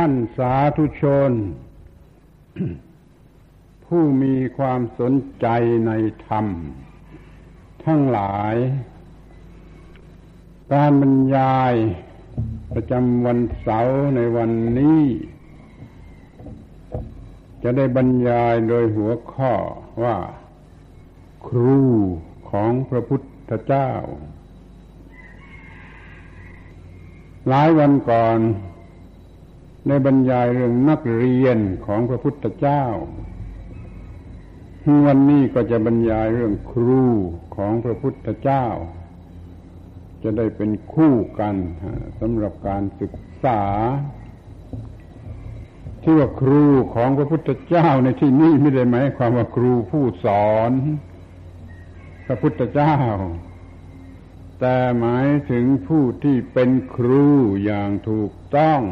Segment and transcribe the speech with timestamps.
[0.00, 1.32] ท่านสาธุชน
[3.84, 5.46] ผู้มีความสนใจ
[5.86, 5.92] ใน
[6.26, 6.46] ธรรม
[7.84, 8.54] ทั้งหลาย
[10.72, 11.74] การบรรยาย
[12.72, 15.02] ประจำวันเสาร์ในวันนี้
[17.62, 19.52] จะได้บรรยายโดยหัวข้อ
[20.02, 20.16] ว่า
[21.46, 21.80] ครู
[22.50, 23.90] ของพระพุทธเจ้า
[27.48, 28.38] หลายวันก่อน
[29.88, 32.84] ได้บรรยายเรื่องนักเรียนของพระพุทธเจ้า
[35.06, 37.04] วันนี้ก็จะบรรยายเรื่องครู
[37.56, 38.66] ของพระพุทธเจ้า
[40.22, 41.54] จะได้เป็นคู่กัน
[42.20, 43.62] สำหรับการศึกษา
[46.02, 50.72] ที่ว่าครูของพระพุทธเจ้าในที่นี้ไม่ได้หมายความว่าครูผู้สอน
[52.26, 52.96] พระพุทธเจ้า
[54.60, 57.26] แต่หมายถึงผู้ที่เป็นครู
[57.64, 58.82] อย่างถูกต้อง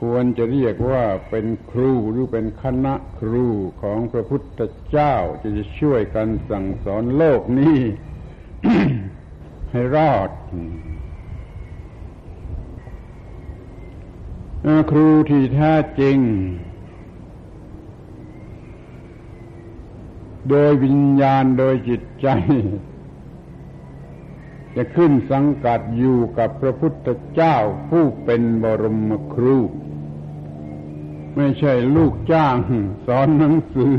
[0.00, 3.46] ควรจะเรียกว่าเป็นครูหรือเป็นคณะครู
[3.82, 7.78] ของพระพุทธเจ้าจะจะช่วยกันสั่งสอนโลกนี้
[9.70, 10.30] ให้รอด
[14.90, 16.18] ครูที่แท้จริง
[20.48, 22.28] โดยวิญญาณโดยจิตใจ
[24.76, 27.56] จะขึ้นสังกัดอยู่กับพระพุทธเจ้า
[27.90, 29.58] ผู้เป็นบรมครู
[31.40, 32.56] ไม่ใช่ลูกจ้าง
[33.06, 33.98] สอนหนังสือ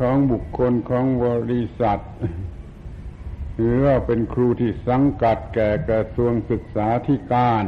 [0.00, 2.00] ของบุคคลของบริษัท
[3.54, 7.64] หรือว่าเป็นครูที่สังกัดแก่กระทรวงศึกษาธิการ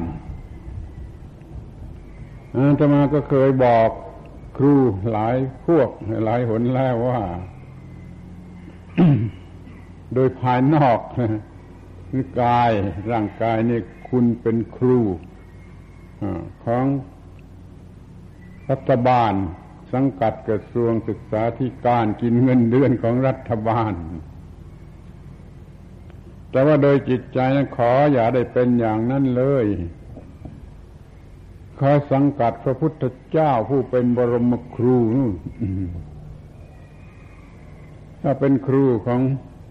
[2.54, 3.90] อาตมาก็เคยบอก
[4.56, 4.74] ครู
[5.10, 5.88] หลายพวก
[6.24, 7.20] หลายหนแล้วว่า
[10.14, 10.98] โดยภายนอก
[12.42, 12.70] กาย
[13.12, 15.00] ร่างกายนี่คุณเป็นครู
[16.64, 16.84] ของ
[18.72, 19.32] รัฐบาล
[19.92, 23.92] สังกัดกระทรวงศึกษาธิการกินเงินเดือนของรัฐบาล
[26.50, 29.66] แต่ว่าโดยจิตใจนั้นขออย่าได้เป็นอย่างนั้นเลย
[31.78, 34.98] ขอสังกัดพระพุทธเจ้าผู้เป็นบรมครู
[38.22, 39.20] ถ้าเป็นครูของ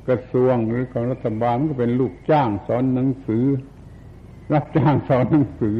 [0.08, 3.46] กระทรวงหรือของรัฐบาลก็เป็นลูกจ้างสอนหนังสือ
[4.54, 5.76] รับจ้างสอนหนังสือ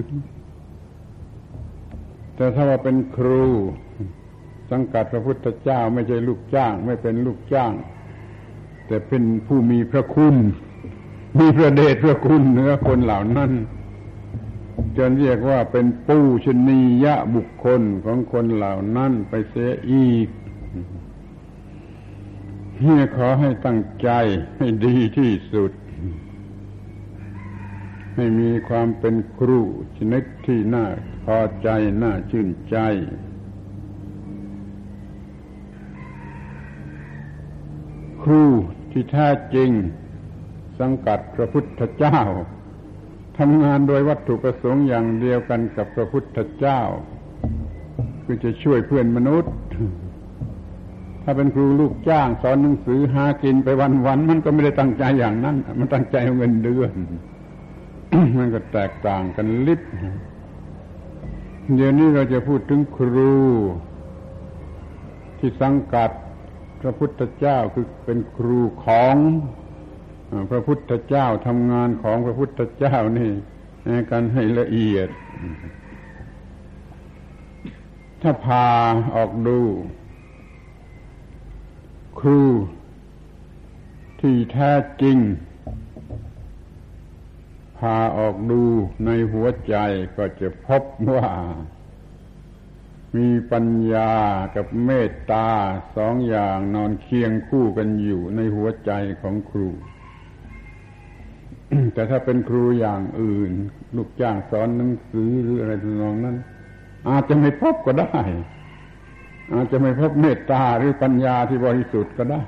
[2.36, 3.46] แต่ถ้าว่าเป็นครู
[4.72, 7.72] สังกัดพระพุทธเจ้าไม่ใช่ลูกจ้าง ไม่เป็นลูกจ้าง
[8.88, 10.36] แต่เป็นผู้มีพระคุณ
[11.40, 13.52] มีพระเดชพระคุณเหนือคนเหล่านั้น
[14.98, 20.28] จนเรียกว่าเป็นปูชนียะบุคคลของคนเหล่านั้นไปเสียอีก
[22.80, 24.10] เฮียขอให้ตั้งใจ
[24.58, 25.72] ให้ดีที่สุด
[28.16, 29.60] ให้มีความเป็นครู
[29.98, 30.86] ชนิดที่น่า
[31.26, 31.70] พอใจ
[32.04, 32.78] น่าชื่นใจ
[38.24, 38.44] ครู
[38.92, 39.72] ที่แท้จริง
[40.80, 42.20] สังกัดพระพุทธเจ้า
[43.38, 46.82] ทำงานโดยวัตถุประสงค์อย่างเดียวกันกับพระพุทธเจ้า
[48.24, 49.54] คือจะช่วยเพื่อนมนุษย์
[51.24, 53.68] ถ้าเป็นครูลูกจ้าง สอนหนังสือหากินไป
[54.08, 56.94] วันๆมันก็ไม่ได้ตั้งใจอย่างนั้น มันตั้งใจเอาเงินเดือน
[58.38, 59.82] มันก็แตกต่างกันลิบ
[61.76, 63.34] เดี๋ยวนี้เราจะพูดถึงครู
[65.40, 66.12] ที่สังกัด
[66.82, 69.16] พระพุทธเจ้าคือเป็นครูของ
[70.52, 73.32] พระพุทธเจ้าทำงานของพระพุทธเจ้านี่
[74.12, 75.10] กันให้ละเอียด
[78.22, 78.68] ถ้าพา
[79.16, 79.60] ออกดู
[82.20, 82.44] ครู
[84.20, 85.18] ที่แท้จริง
[87.82, 88.64] พาออกดู
[89.06, 89.76] ในหัวใจ
[90.18, 90.84] ก็จะพบ
[91.14, 91.28] ว่า
[93.18, 94.14] มีปัญญา
[94.56, 95.48] กับเมตตา
[95.96, 99.70] สองอย่างนอนเคียงคู่กันอยู่ในหัวใจของครู
[101.94, 103.52] แต่ถ้าเป็นครูอย่างอื่น
[103.96, 106.36] ลูกจ้างสอนหนังสือหรืออะไรทำนองนั้น
[107.10, 108.20] อาจจะไม่พบก็ได้
[109.54, 112.44] อาจจะไม่พบเมตตาหรือปัญญาที่บริสุทธิ์ก็ได้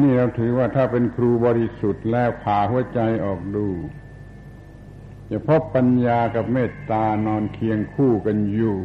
[0.00, 3.68] นี่เราถือว่าถ้าเป็นครูบริสุทธิ์แล้วผ่าหัวใจออกดู
[5.30, 8.78] จะพบปัญญากับเมตตานอนเคียงคู่กันอยู่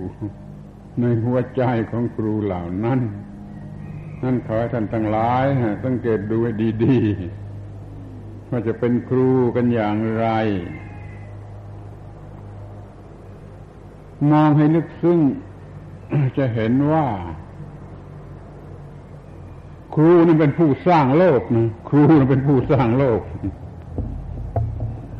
[1.02, 3.00] ในหัวใจของครูเหล่านั้น
[4.24, 5.46] นั่นขอให้ท่านทั้งหลาย
[5.84, 6.54] สังเกตดูให้
[6.84, 10.28] ดีๆว่าจะเป็นครูกันอย่างไร
[14.32, 15.20] มองให้ลึกซึ้ง
[16.38, 17.08] จะเห็นว่า
[19.96, 23.22] ครูนี่เป็นผู้สร้างโลกนะครูเป็นผู้สร้างโลก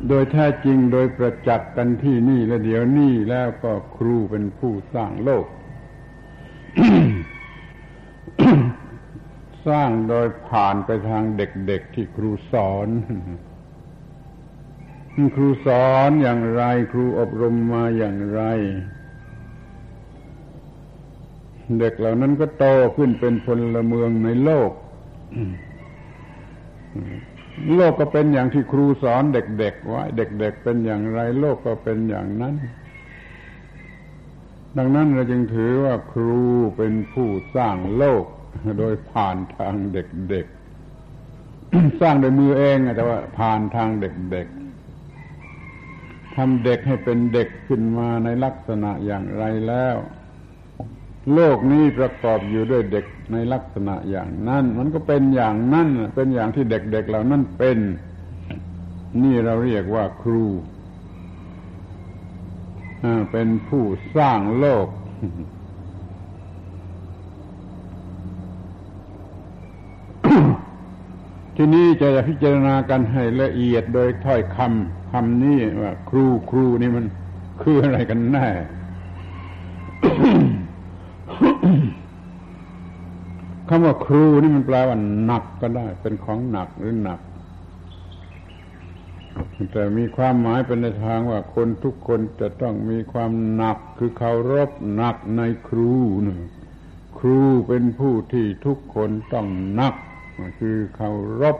[0.08, 5.46] โดยแท้จริงโดยประจักษ์กันที่นี่และเดี๋ยวนี้แล้วก็ครูเป็นผู้สร้างโลก
[9.66, 12.88] สร้างโดยผ่านไปทางเด็กๆที่ครูสอน
[15.36, 16.62] ครูสอนอย่างไร
[16.92, 18.42] ครูอบรมมาอย่างไร
[21.80, 22.66] เด็กเหล่านั้นก็โต
[22.96, 24.70] ขึ้นเป็นพลเมืองในโลก
[27.76, 32.54] โลกก็เป็นอย่างที่ครูสอนเด็กๆไว้เด็ก ๆ เป็นอย่างไร โลกก็เป็นอย่างนั้น
[34.76, 36.42] ดังนั้นเราจึงถือว่าครู
[36.76, 38.24] เป็นผู้สร้างโลก
[38.78, 49.96] โดยผ่านทางเด็กๆสร้างโดยมือเองแต่ว่าผ่านทางเด็กๆทำเด็กให้เป็นเด็กขึ้นมาในลักษณะอย่างไรแล้ว
[51.34, 57.78] โลกนี้ประกอบอยู่ด้วยเด็กในลักษณะอย่างนั้น มันก็เป็นอย่างนั้นเป็นอย่างที่เด็กๆเหล่านั้นเป็น
[59.22, 60.44] นี่เราเรียกว่าครู
[63.32, 63.84] เป็นผู้
[64.16, 64.86] สร้างโลก
[71.56, 77.04] ที่นี้จะพิจารณากันให้ละเอียดโดยถ้อยคำคำนี้ว่า ครูครูนี่มัน
[77.62, 78.48] คืออะไรกันแน่
[83.68, 87.20] คำว่าครูนี่มันแปลว่าหนักก็ได้ เป็นของหนักหรือหนัก
[89.72, 95.92] แต่มีความหมายเป็นในทางว่าคนทุกคนจะต้องมีความหนักคือเคารพหนักในครู
[96.26, 96.36] นะ
[97.18, 99.94] ครูเป็นผู้ที่ทุกคนต้องหนัก
[100.60, 101.10] คือเคา
[101.40, 101.56] รพ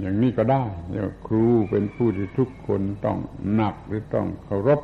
[0.00, 3.18] อย่างนี้ก็ได้เรียกครูเป็นผู้ที่ทุกคนต้อง
[3.54, 4.80] หนักหรือต้องเคารพ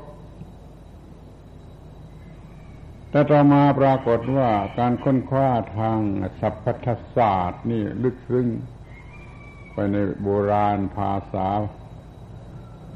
[3.10, 5.48] แต่ต่อมาปรากฏว่าการค้นคว้า
[5.78, 5.98] ทาง
[6.40, 8.48] สัพพทศาสตร์นี่ลึกซึ้ง
[9.72, 11.48] ไปในโบราณภาษา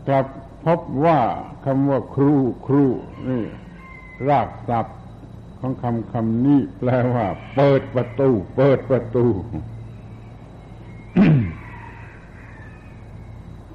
[0.07, 0.27] กลับ
[0.65, 1.21] พบว่า
[1.65, 2.35] คำว่าครู
[2.67, 2.85] ครู
[3.29, 3.45] นี่
[4.29, 4.99] รากศัพท์
[5.61, 9.27] ของคำคำนี้แปลว่า เปิดประตู เปิดประตู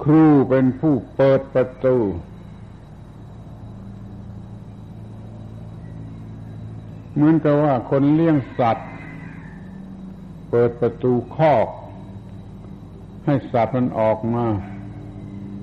[0.04, 1.96] ครูเป็นผู้เปิดประตู
[7.20, 8.88] เหมือนกับว่าคนเลี้ยงสัตว์
[10.50, 11.68] เปิดประตูคอก
[13.24, 14.44] ให้สัตว์มันออกมา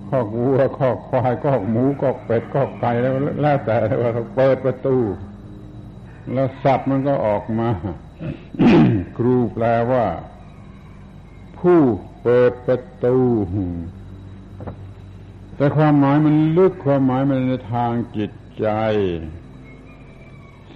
[0.10, 4.98] คอกวัวคอกควายคอกหมูคอกเป็ดคอกไก่แล้วแล้วแต่ว่าเขาเปิดประตู
[6.34, 7.70] แล้วสัตว์มันก็ออกมา
[9.18, 10.06] ครูแปลว่า
[11.60, 11.82] ผู้
[12.24, 13.18] เปิดประตู
[15.56, 18.68] แต่ความหมายมันลึกความหมายมันในทางจิตใจ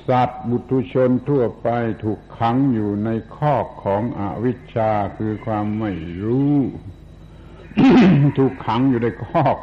[0.07, 1.69] สัตว์บุตุชนทั่วไป
[2.03, 5.91] ถูกขังอยู่ในคอกของอวิชชาคือความไม่
[6.23, 6.55] รู้
[8.37, 9.57] ถูกขังอยู่ในคอก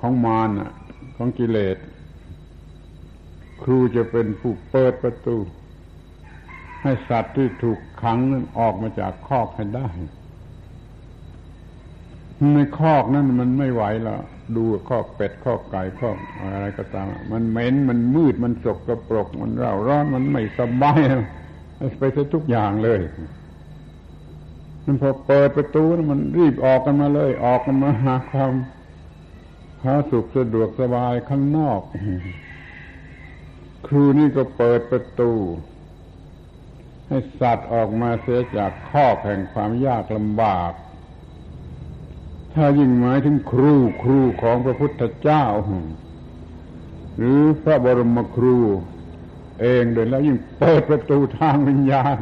[0.00, 0.50] ของมาร
[1.16, 1.76] ของกิเลส
[3.62, 5.36] ครูจะเป็นผู้เปิดประตู
[6.82, 9.88] ให้สัตว์ที่ถูกขังนั้นออกมาจากคอกให้ได้
[12.54, 14.20] ในคอกนั้นมันไม่ไหวแล้ว
[14.56, 16.16] ดูคอกเป็ดคอกไก่คอก
[16.54, 21.00] อะไรก็ตาม มันเหม็นมันมืดมันสกกระปรก มันเร่าร้อนมันไม่สบาย
[21.98, 23.00] ไปซะทุกอย่างเลย
[24.84, 28.52] มันพอเปิดประตูมันรีบออกกันมาเลย ออกกันมาหาความ
[29.84, 31.80] หาสุขสะดวกสบายข้างนอก
[33.86, 35.32] ครูนี่ก็เปิดประตู
[37.08, 40.72] ให้สัตว์ออกมาเสียจากข้อแห่งความยากลำบาก
[42.54, 45.44] ถ้ายิ่งหมายถึงครูครูของพระพุทธเจ้า
[47.16, 48.58] หรือพระบรมครู
[49.60, 52.20] เองโดยแล้วยิ่งเปิดประตูทางวิญญาณ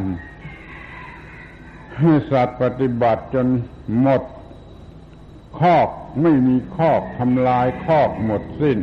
[1.99, 3.47] ให้สัตว์ปฏิบัติจน
[4.00, 4.23] หมด
[5.58, 5.88] คอก
[6.23, 8.78] ไม่มีคอกทำลายคอกหมดสิ้น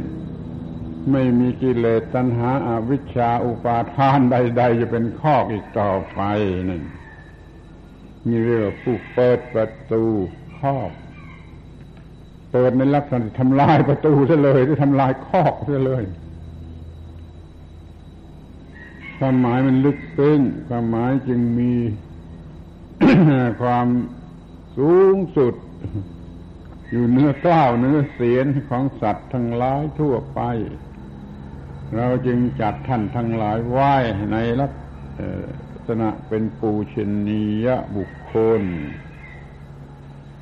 [1.12, 6.20] ไม่มีกิเลสตัณหาอาวิชชาอุปาทานใด ๆ จะเป็นคอกอีกต่อไป
[6.70, 6.84] นั่น
[8.28, 10.04] นี่เรียกว่าผู้เปิดประตู
[10.60, 10.92] คอก
[12.58, 16.04] เปิดในลักษณะทำลายประตูซะเลยหรือทำลายคอกซะเลย
[19.18, 21.74] ความหมายมันลึกซึ้งความหมายจึงมี
[23.62, 23.88] ความ
[24.78, 25.56] สูงสุด
[26.92, 30.42] อยู่เนื้อกล้าวเนื้อเสียนของสัตว์ทั้งหลายทั่วไป
[31.96, 33.94] เราจึงจัดท่านทั้งหลายไหว้
[34.32, 34.72] ในลัก
[35.88, 36.96] ษณะเป็นปูช
[37.28, 38.64] นียบุคคล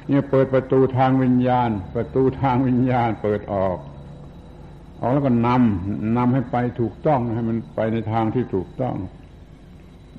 [0.09, 3.77] เนี่ยเปิดประตูทางวิญญาณ ประตูทางวิญญาณเปิดออก
[4.99, 8.95] ออกแล้วก็นำนำให้ไปถูกต้องให้มันไปในทางที่ถูกต้อง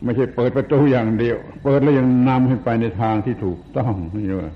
[0.03, 4.53] ไม่ใช่เปิดประตูอย่างเดียว เปิดแล้วยังนำให้ไปในทางที่ถูกต้องนี่ว่า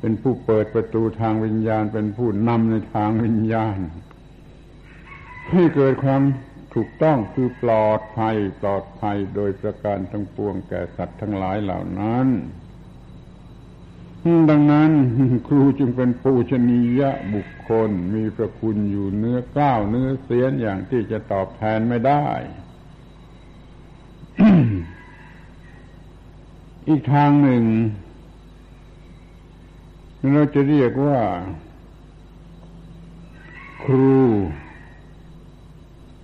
[0.00, 3.78] เป็นผู้เปิดประตูทางวิญญาณ เป็นผู้นำในทางวิญญาณ
[5.52, 6.22] ให้เกิดความ
[6.74, 12.26] ถูกต้องคือปลอดภัยปลอดภัยโดยประการทั้งปวงแก่สัตว์ทั้งหลายเหล่านั้น
[14.50, 14.90] ดังนั้น
[15.48, 17.00] ครูจึงเป็นปูชนีย
[17.34, 22.26] บุคคล มีพระคุณอยู่เนื้อก้าวเนื้อเสียนอย่างที่จะตอบแทนไม่ได้
[26.88, 27.64] อีกทางหนึ่ง
[30.34, 31.20] เราจะเรียกว่า
[33.84, 34.16] ครู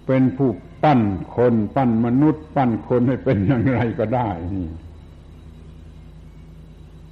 [0.07, 0.51] เป็นผู้
[0.83, 1.01] ปั้น
[1.37, 4.69] คน ปั้นมนุษย์ ปั้นคนให้เป็นอย่างไรก็ได้นี่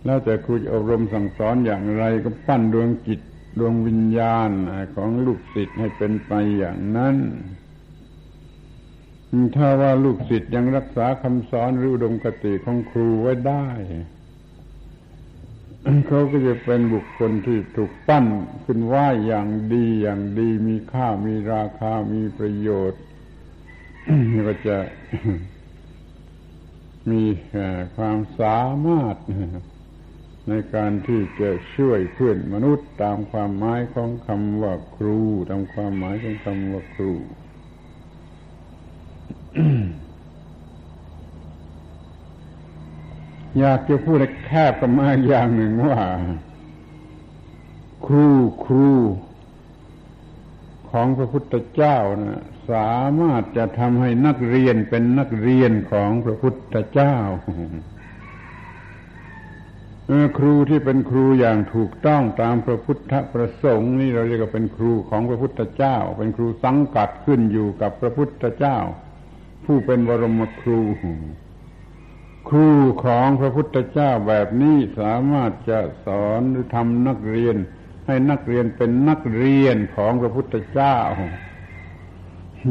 [0.05, 3.21] แล้วแต่ครูจะอบรมสั่งสอนอย่างไรก็ปั้นดวงจิต
[3.59, 4.51] ดวงวิญญาณ
[4.97, 7.17] ของลูกศิษย์ให้เป็นไปอย่างนั้น
[9.57, 13.69] ถ้าว่าลูกศิษย์ยังรักษาคำสอนหรือดมคติของครูไว้ได้
[16.07, 18.27] เขาก็จะเป็นบุคคลที่ถูกปั้น
[18.65, 23.01] ขึ้นว่าอย่างดีอย่างดีมีค่ามีราคามีประโยชน์
[24.47, 24.79] ก็จะ
[27.11, 27.23] มี
[27.97, 29.17] ความสามารถ
[30.51, 37.13] ในการที่จะช่วยเพื่อนมนุษย์ตามความหมายของคำว่าครู ตามความหมายของคำว่าครู
[43.59, 44.17] อยากจะพูด
[44.47, 46.01] แคบกันมาอย่างหนึ่งว่า
[48.07, 48.29] ครู
[48.65, 48.91] ครู
[50.91, 57.17] ของพระพุทธเจ้านะสามารถจะทำให้นักเรียนเป็นนักเรียนของพระพุทธเจ้า
[60.39, 68.79] ครูที่เป็นครูอย่างถูกต้องตามพระพุทธประสงค์นี่เราเรียกว่าเป็นครูของพระพุทธเจ้า เป็นครูสังกัดขึ้นอยู่กับพระพุทธเจ้า
[69.65, 70.81] ผู้เป็นบรมครู
[72.49, 72.71] ครู
[73.05, 77.57] ของพระพุทธเจ้าแบบนี้สามารถจะสอนหรือทำนักเรียน
[78.07, 80.99] ให้นักเรียนเป็นนักเรียนของพระพุทธเจ้า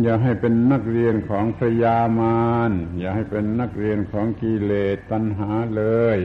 [0.03, 5.83] อย่าให้เป็นนักเรียนของพยามารอย่าให้เป็นนักเรียนของกิเลสตัณหาเล
[6.17, 6.19] ย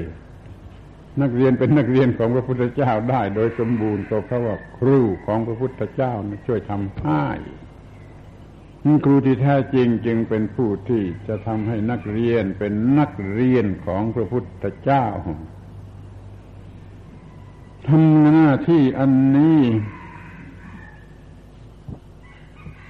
[1.23, 6.13] นักเรียนเป็นนักเรียนของพระพุทธเจ้าได้ โดยสมบูรณ์ก็เพราะว่าครูของพระพุทธเจ้า
[6.47, 7.25] ช่วยทำให้
[9.05, 15.07] ครูที่แท้จริงจึงเป็นผู้ที่จะทำให้นักเรียนเป็นนักเรียนของพระพุทธเจ้า
[17.87, 19.63] ทำหน้าที่อันนี้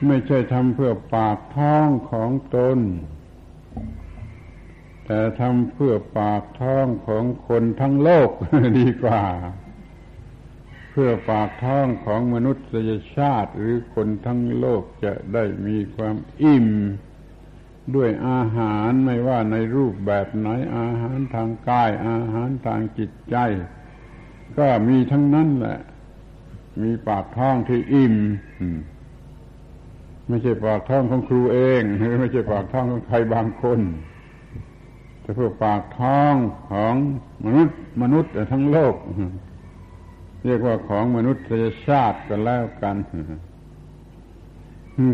[0.06, 2.78] ไม่ใช่ทำเพื่อปากท้องของตน
[5.06, 8.30] แต่ทำเพื่อปากท้องของคนทั้งโลก
[8.78, 9.22] ดีกว่า
[10.90, 12.56] เพื่อปากท้องของมนุษ
[12.88, 16.68] ยชาติหรือคนทั้งโลกจะได้มีความอิ่ม
[17.94, 23.36] ด้วยอาหารไม่ว่าในรูปแบบไหนอาหารทางกาย อาหารทางจิตใจ
[24.58, 25.78] ก็มีทั้งนั้นแหละ
[26.82, 28.14] มีปากท้องที่อิ่ม
[30.28, 33.80] ไม่ใช่ปากท้องของครูเองหรือไม่ใช่ปากท้องของใครบางคน
[35.24, 36.34] แต่เพื่อปากท้อง
[36.70, 36.94] ของ
[37.44, 38.94] มนุษย์มนุษย์ทั้งโลก
[40.44, 42.96] เรียกว่าของมนุษยชาติกันแล้วกัน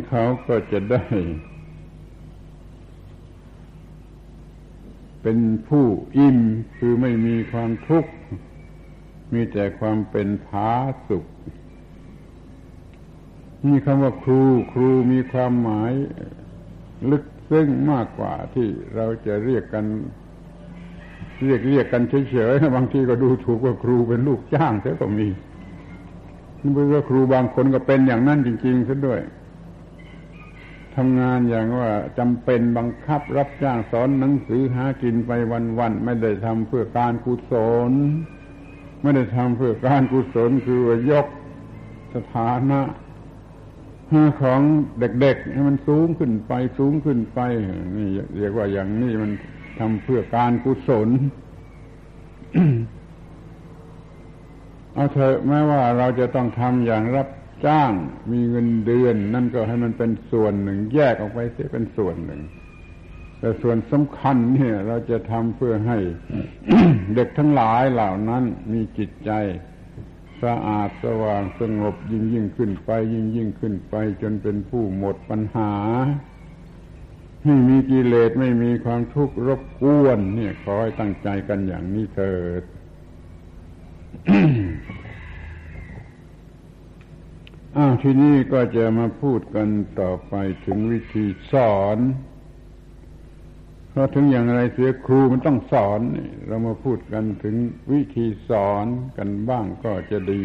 [0.09, 1.03] เขาก็จะได้
[5.23, 5.39] เป็น
[5.69, 5.87] ผู้
[6.17, 6.39] อิ่ม
[6.77, 8.13] คือไม่มีความทุกข์
[9.33, 10.71] มีแต่ความเป็นผา
[11.09, 11.25] สุข
[13.67, 15.93] มีคำว่าครู ครูมีความหมาย
[17.11, 19.85] ลึก ซึ้งมากกว่าที่เราจะเรียกกัน
[21.45, 25.29] เรียกเรียกกันเฉยๆบางทีก็ดูถูกว่าครูเป็นลูกจ้างเสียก็มี
[26.61, 29.21] นี่เป็นว่าครูบางคนก็เป็นอย่างนั้นจริงๆซะด้วย
[30.97, 35.31] ทำงานอย่างว่าจำเป็นบังคับรับจ้างสอนหนังสือหากินไป
[35.79, 37.55] วันๆไม่ได้ทำเพื่อการกุศ
[37.91, 37.93] ล
[39.03, 41.27] ไม่ได้ทำเพื่อการกุศลคือว่ายก
[42.15, 42.81] สถานะ
[44.41, 44.61] ของ
[45.01, 47.41] เด็กๆให้มันสูงขึ้นไปสูงขึ้นไป
[47.97, 49.31] นี่เรียกว่าอย่างนี้มัน
[49.79, 51.09] ทำเพื่อการกุศล
[54.95, 57.29] เอาเถอะแม้ว่าเราจะต้องทำอย่างรับ
[57.67, 57.93] จ้าง
[58.33, 62.41] มีเงินเดือน นั่นก็ให้มันเป็นส่วนหนึ่ง แยกออกไปเสียเป็นส่วนหนึ่ง
[63.39, 65.99] แต่ส่วนสำคัญเนี่ย เราจะทำเพื่อให้
[67.15, 69.31] เด็กทั้งหลายเหล่านั้นมีจิตใจ
[70.43, 75.73] สะอาดสว่างสงบยิ่งยิ่งขึ้นไปยิ่งยิ่งขึ้นไป จนเป็นผู้หมดปัญหา
[77.45, 82.63] ไม่มีกิเลสไม่มีความทุกข์รบกวน เนี่ยขอให้ตั้งใจกันอย่างนี้เถิด
[87.77, 89.69] อ้าวทีนี้ก็จะมาพูดกัน
[90.01, 91.99] ต่อไปถึงวิธีสอน
[93.91, 96.01] เพราะถึงอย่างไรเสียครูมันต้องสอน
[96.47, 97.57] เรามาพูดกันถึง
[97.93, 98.87] วิธีสอน
[99.19, 100.45] กันบ้างก็จะดี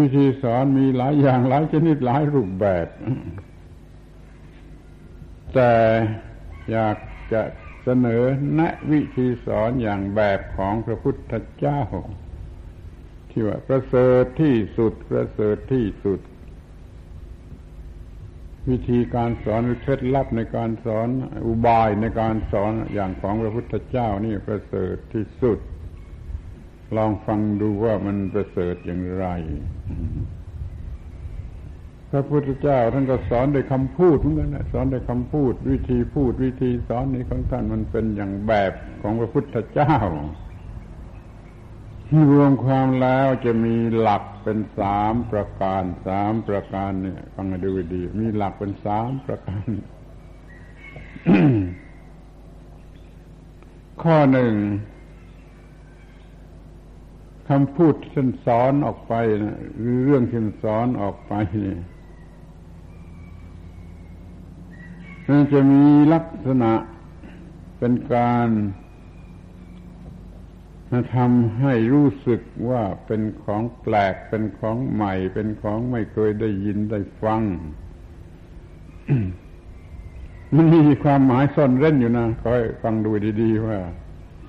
[0.00, 2.88] วิธีสอนมีหลายอย่างหลายชนิดหลายรูปแบบ
[5.54, 5.74] แต่
[6.70, 6.96] อยาก
[7.32, 7.42] จะ
[7.84, 8.22] เสนอ
[8.54, 11.82] แนะวิธีสอนอย่างแบบของพระพุทธเจ้า
[13.30, 16.20] ที่ว่าประเสริฐที่สุดประเสริฐที่สุด
[18.70, 21.08] วิธีการสอนเคล็ดลับในการสอน
[21.46, 25.58] อุบายในการสอนอย่างของพระพุทธเจ้านี่ประเสริฐที่สุด
[26.96, 29.26] ลองฟังดูว่ามันประเสริฐอย่างไร
[32.10, 39.94] พระพุทธเจ้าท่านก็สอนด้วยคำพูดเหมือนกันนะสอนด้วยคำพูด วิธีพูดวิธีสอนนี้ของท่านมันเป็นอย่างแบบของพระพุทธเจ้า
[42.32, 49.68] รวมความแล้วจะมีหลักเป็นสามประการสามประการเนี่ยฟังดูดี มีหลักเป็นสามประการ
[54.02, 54.54] ข้อหนึ่ง
[57.48, 61.32] คำพูดที่นสอนออกไปนะหรือเรื่องที่นสอนออกไป
[61.64, 61.76] นี่
[65.28, 66.72] มันจะมีลักษณะ
[67.78, 68.48] เป็นการ
[71.14, 77.42] ทำให้รู้สึกว่าเป็นของแปลกเป็นของใหม่ เป็นของไม่เคยได้ยินได้ฟัง
[80.54, 83.10] มันมีความหมายซ่อนเร้นอยู่นะคอยฟังดู
[83.42, 83.78] ดีๆว่า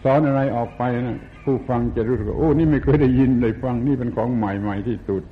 [0.03, 5.23] สอนอะไรออกไปนะผู้ฟังจะรู้สึกว่าโอ้นี่ไม่เคยได้ยินได้ฟัง นี่เป็นของใหม่ใหม่ที่สุด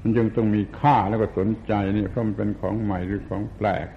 [0.00, 3.88] มันจึงต้องมีค่าแล้วก็สนใจนี่เพราะมันเป็นของใหม่หรือของแปลก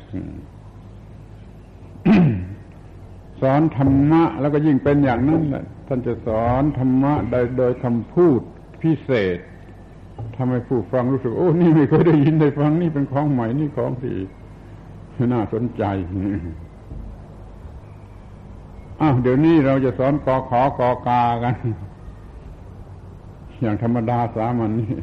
[3.44, 8.40] สอนธรรมะ แล้วก็ยิ่งเป็นอย่างนั้นแหละท่านจะสอนธรรมะโดยโดยคำพูด
[8.82, 9.38] พิเศษ
[10.36, 15.84] ทำให้ผู้ฟังรู้สึก โอ้ นี่ไม่เคยได้ยินได้ฟังนี่เป็นของใหม่นี่ของที่น่าสนใจ
[19.02, 21.56] อ้าวเดี๋ยวนี้เราจะสอนกอขอกอกากัน
[23.62, 24.98] อย่างธรรมดาสามัญนี่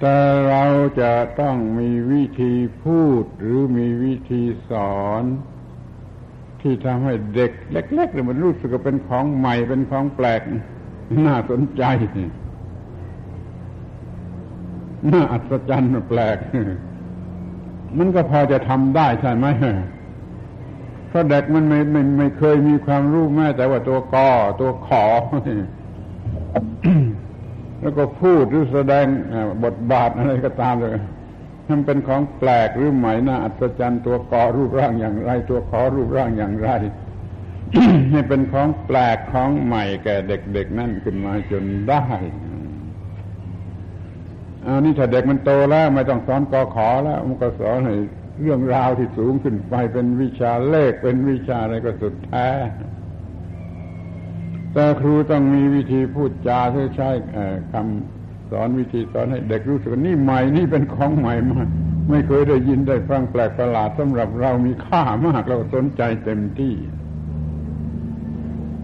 [0.00, 0.16] แต่
[0.48, 0.64] เรา
[1.00, 5.24] จะต้องมีวิธีพูดหรือมีวิธีสอน
[6.64, 10.40] ที่ทำให้เด็กเล็กๆเนี่ยมันรู้สึกว่าเป็นของใหม่เป็นของแปลก
[11.26, 11.82] น่าสนใจ
[15.12, 16.36] น่าอัศจรรย์แปลก
[17.98, 19.46] มันก็พอจะทำได้ใช่ไหม
[21.08, 25.04] เพราะเด็กมันไม่ไม่ไม่เคยมีความรู้แม้แต่ว่าตัวกอตัวขอ
[27.80, 29.06] แล้วก็พูดหรือแสดง
[29.64, 30.96] บทบาทอะไรก็ตามเลย
[31.68, 36.70] มันเป็นของแปลกหรือใหม่น่าอัศจรรย์ตัวกอรูปร่างอย่างไร ตัวขอรูปร่างอย่างไร
[38.10, 42.04] ให้เป็นของแปลกของใหม่แก่เด็กๆนั่นขึ้นมาจนได้
[44.66, 47.94] อานี่ถ้าเด็กมันโตแล้วไม่ต้องสอนกอขอแล้ว มันก็สอนให้
[48.42, 52.48] เรื่องราวที่สูงขึ้นไปเป็นวิชาเลขเป็นวิชาอะไรก็สุดแท้
[54.72, 57.10] แต่ครูต้องมีวิธีพูดจาใช้ใช้
[57.72, 58.23] คำ
[58.60, 61.68] อนวิธีสอนให้เด็กรู้สึกนี่ใหม่นี่เป็นของใหม่มาก
[62.10, 66.74] ไม่เคยได้ยินได้ฟังแปลกประหลาดสำหรับเรามีค่ามากเราสนใจเต็มที่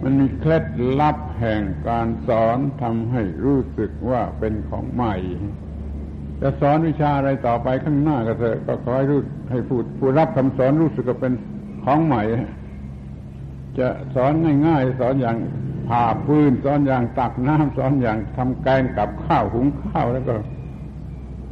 [0.03, 0.65] มันมีเคล็ด
[1.01, 5.17] ลับแห่งการสอนทำให้รู้สึกว่าเป็นของใหม่
[6.41, 11.33] จะสอนวิชาอะไรต่อไปข้างหน้าก็เถอะก็ขอให้รู้ให้ผู้ผู้รับคำสอนรู้สึกว่าเป็น
[11.85, 12.23] ของใหม่
[13.79, 14.33] จะสอน
[14.67, 15.37] ง่ายๆ สอนอย่าง
[15.91, 20.35] ผ่าพื้นสอนอย่างตักน้ำสอนอย่างทำแกงกับข้าวหุงข้าวแล้วก็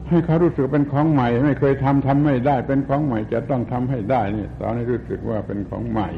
[0.09, 6.11] ให้เขารู้สึกเป็นของใหม่ ไม่เคยทำทำไม่ได้ เป็นของใหม่ จะต้องทำให้ได้นี่สอนให้รู้สึกว่าเป็นของใหม่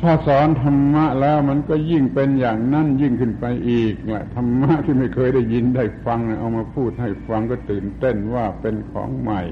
[0.00, 9.42] ถ้าสอนธรรมะแล้วมันก็ยิ่งเป็นอย่างนั้นยิ่งขึ้นไปอีกแหละธรรมะที่ไม่เคยได้ยินได้ฟังเอามาพูดให้ฟังก็ตื่นเต้นว่าเป็นของใหม่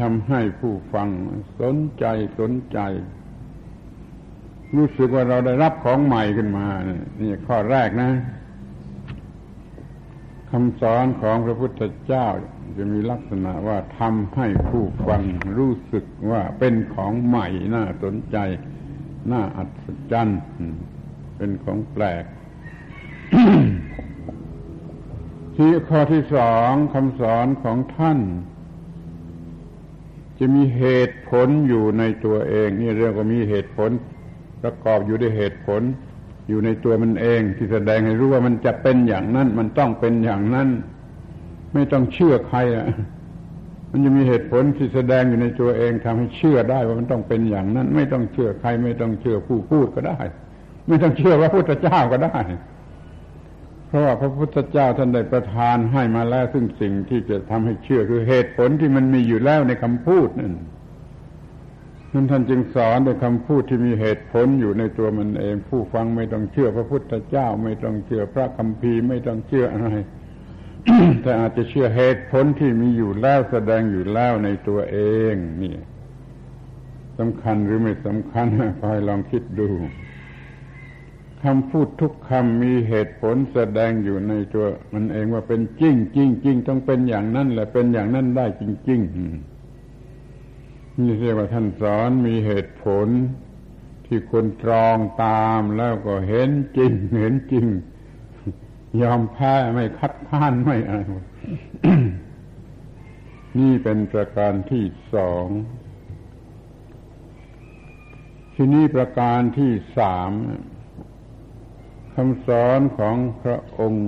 [0.00, 1.08] ทำให้ผู้ฟัง
[1.60, 2.04] สนใจ
[2.38, 2.78] สนใจ
[4.76, 6.66] รู้สึกว่าเราได้รับของใหม่ขึ้นมา
[7.20, 8.10] นี่ข้อแรกนะ
[10.50, 12.26] คำสอนของพระพุทธเจ้า
[12.78, 15.22] จะมีลักษณะว่าทำให้ผู้ฟัง
[15.58, 18.36] รู้สึกว่าเป็นของใหม่ น่าสนใจ
[19.32, 20.40] น่าอัศจรรย์
[21.36, 22.24] เป็นของแปลก
[25.56, 28.18] ที่ข้อที่สองคำสอนของท่าน
[30.38, 33.90] จะมีเหตุผลอยู่ในตัวเอง นี่เรื่องก็มีเหตุผล
[34.62, 35.82] ประกอบอยู่ด้วยเหตุผล
[36.48, 40.68] อยู่ในตัวมันเองที่แสดงให้รู้ว่ามันจะเป็นอย่างนั้น มันต้องเป็นอย่างนั้น
[41.74, 42.86] ไม่ต้องเชื่อใครอะ
[43.90, 50.18] มันจะมีเหตุผลที่แสดงอยู่ในตัวเองทำให้เชื่อได้ว่ามันต้องเป็นอย่างนั้น ไม่ต้องเชื่อใคร ไม่ต้องเชื่อผู้พูดก็ได้
[50.88, 52.38] ไม่ต้องเชื่อว่าพุทธเจ้าก็ได้
[53.88, 60.52] เพราะว่าพระพุทธเจ้าท่านได้ประทานให้มาแล้วซึ่งสิ่งที่จะทำให้เชื่อคือเหตุผลที่มันมีอยู่แล้วในคำพูดนั่น
[62.12, 69.90] นั่นท่านจึงสอนด้วยคำพูดที่มีเหตุผลอยู่ในตัวมันเอง ผู้ฟังไม่ต้องเชื่อพระพุทธเจ้า ไม่ต้องเชื่อพระคัมภีร์ไม่ต้องเชื่ออะไร
[71.22, 74.98] แต่อาจจะเชื่อเหตุผลที่มีอยู่แล้วแสดงอยู่แล้วในตัวเอ
[75.32, 75.74] งนี่
[77.18, 78.46] สำคัญหรือไม่สำคัญ
[78.80, 79.68] คอยลองคิดดู
[81.42, 89.00] คำพูดทุกคำมีเหตุผลแสดงอยู่ในตัว มันเองว่าเป็นจริงจริงจริงต้องเป็นอย่างนั้นแหละเป็นอย่างนั้นได้จริงจริง
[91.00, 93.08] นี่เรียกว่าท่านสอนมีเหตุผล
[94.06, 97.66] ที่คนตรองตามแล้วก็เห็นจริงเห็นจริง
[99.02, 101.00] ยอมแพ้ไม่คัดค้านไม่อะไร
[103.58, 104.84] นี่เป็นประการที่
[105.14, 105.46] สอง
[108.54, 110.30] ที่นี่ประการที่สาม
[112.14, 114.04] คำสอนของพระองค์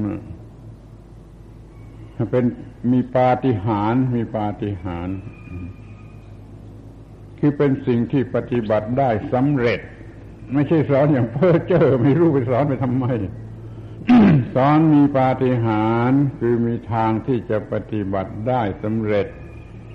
[2.31, 2.45] เป็น
[2.93, 5.19] มีปาฏิหาริย์มีปาฏิหาริย์
[7.41, 9.81] คือเป็นสิ่งที่ปฏิบัติได้สำเร็จ
[10.55, 13.07] ไม่ใช่สอนอย่างเพ้อเจ้อไม่รู้ไปสอนไปทำไม
[14.55, 19.27] สอนมีปาฏิหาริย์คือมีทางที่จะปฏิบัติได้สำเร็จ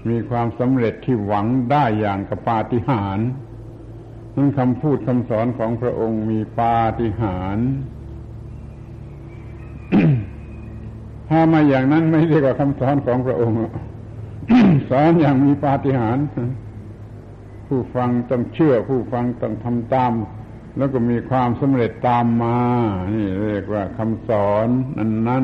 [0.10, 3.28] มีความสำเร็จที่หวังได้อย่างกับปาฏิหาริย์
[4.36, 7.68] นั่นคำพูดคำสอนของพระองค์มีปาฏิหาริย์
[11.30, 13.58] ถ้ามาอย่างนั้นไม่เรียกว่าคำสอนของพระองค์
[14.90, 16.26] สอนอย่างมีปาฏิหาริย์
[17.68, 20.14] ผู้ฟังต้องเชื่อ ผู้ฟังต้องทำตาม
[20.78, 22.60] แล้วก็มีความสำเร็จตามมา
[23.14, 25.44] นี่เรียกว่าคำสอนนั้นนั้น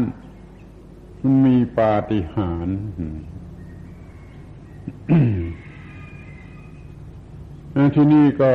[1.21, 2.71] มันมีปาฏิหาริ
[7.85, 8.51] ย์ที่นี่ก็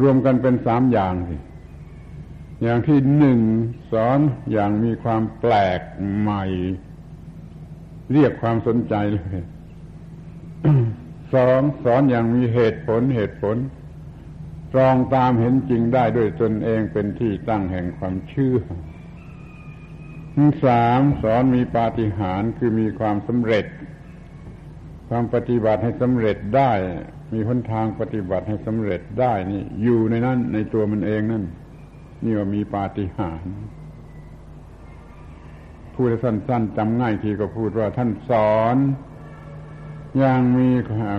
[0.00, 1.36] รวมกันเป็นสามอย่างสิ
[2.62, 3.40] อย่างที่หนึ่ง
[3.92, 4.18] สอน
[4.52, 5.80] อย่างมีความแปลก
[6.20, 6.44] ใหม่
[8.12, 9.42] เรียกความสนใจเลย
[11.34, 13.56] สองสอนอย่างมีเหตุผลเหตุผล
[14.72, 18.58] ตรองตามเห็นจริงได้ด้วยตนเองเป็นที่ตั้งแห่งความเชื่อ
[20.64, 23.66] สามสอนมีปาฏิหาริย์คือมีความสำเร็จ
[25.08, 26.72] ความปฏิบัติให้สำเร็จได้
[27.32, 31.44] มีหนทางปฏิบัติให้สำเร็จได้นี่ อยู่ในนั้นในตัวมันเองนั่น
[32.24, 33.54] นี่ว่ามีปาฏิหาริย์
[35.94, 38.76] พูดสั้นๆจำง่ายทีก็พูดว่าท่านสอน
[40.18, 40.70] อย่างมี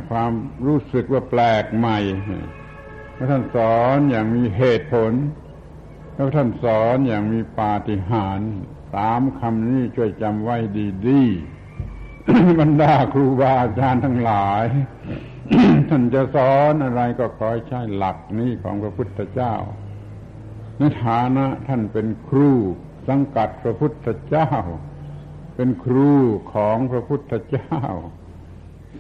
[0.09, 0.31] ความ
[0.65, 1.99] รู้สึกว่าแปลกใหม่
[3.13, 5.13] แล้วท่านสอนอย่างมีเหตุผล
[6.13, 8.51] แล้วท่านสอนอย่างมีปาฏิหาริย์
[8.93, 10.57] สามคำนี้ช่วยจำไว้
[11.07, 14.65] ดีๆบรรดาครูบาอาจารย์ทั้งหลาย
[15.89, 19.53] ท่านจะสอนอะไรก็คอยใช้หลักนี้ของพระพุทธเจ้า
[20.77, 22.51] ในฐานะท่านเป็นครู
[23.07, 24.49] สังกัดพระพุทธเจ้า
[25.55, 26.11] เป็นครู
[26.53, 27.79] ของพระพุทธเจ้า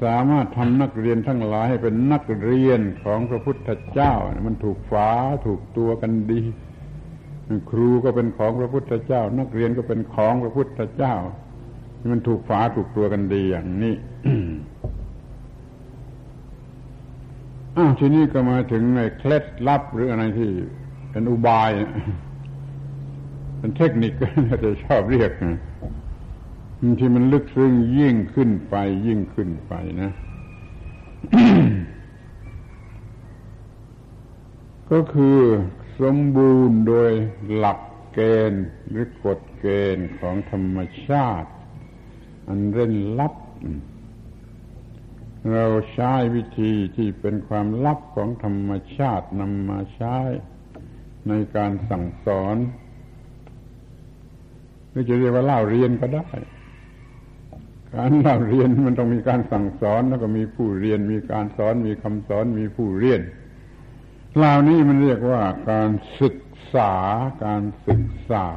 [0.03, 4.13] สามารถทำนักเรียนทั้งหลายให้เป็นนักเรียนของพระพุทธเจ้า
[4.47, 5.09] มันถูกฝา
[5.45, 6.41] ถูกตัวกันดี
[7.69, 11.15] ครูก็เป็นของพระพุทธเจ้า นักเรียนก็เป็นของพระพุทธเจ้า
[12.11, 13.95] มันถูกฝาถูกตัวกันดีอย่างนี้
[17.77, 20.49] อ้าวทีนี้ก็มาถึงในเคล็ดลับหรืออะไรที่
[21.11, 21.71] เป็นอุบาย
[23.59, 24.13] เป็นเทคนิค
[24.49, 25.31] ก็จะชอบเรียก
[26.99, 28.75] ที่มันลึกซึ้งยิ่งขึ้นไป
[29.07, 30.11] ยิ่งขึ้นไปนะ
[34.91, 35.39] ก็คือ
[36.01, 37.11] สมบูรณ์โดย
[37.55, 37.79] หลัก
[38.13, 38.19] เก
[38.51, 41.49] ณฑ์หรือกฎเกณฑ์ของธรรมชาติ
[42.47, 43.33] อันเร้นลับ
[45.53, 50.17] เราใช้วิธีที่เป็นความลับของธรรมชาตินำมาใช้
[51.27, 52.57] ในการสั่งสอน
[54.89, 56.27] หรือจะเรียกว่าเล่าเรียนก็ได้
[57.95, 63.21] การเล่าเรียนมันต้องมีการสั่งสอนแล้วก็มีผู้เรียน มีการสอน มีคำสอน มีผู้เรียน
[64.37, 65.89] เหล่านี้มันเรียกว่าการ
[66.21, 66.37] ศึก
[66.75, 66.93] ษา
[67.45, 68.47] การศึกษา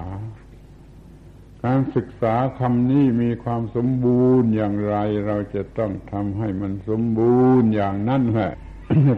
[1.66, 8.53] การศึกษาคำนี้มีความสมบูรณ์อย่างไร เราจะต้องทำให้มันสมบูรณ์อย่างนั้นแหละ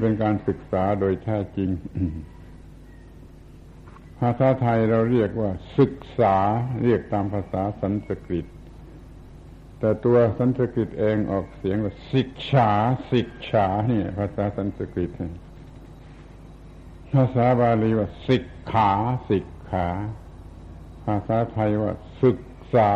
[0.01, 1.71] เป็นการศึกษาโดยแท้จริง
[4.19, 6.37] ภาษาไทยเราเรียกว่า ศึกษา
[6.83, 8.47] เรียกตามภาษาสันสกฤต
[9.85, 12.71] แต่ตัวสันสกฤตเองออกเสียงว่าศิกษา
[13.11, 15.11] ศิกษาเนี่ยภาษาสันสกฤต
[17.15, 18.91] ภาษาบาลีว่าศิกขา
[19.29, 19.89] ศิกขา
[21.07, 21.93] ภาษาไทยว่า
[22.23, 22.39] ศึก
[22.75, 22.91] ษา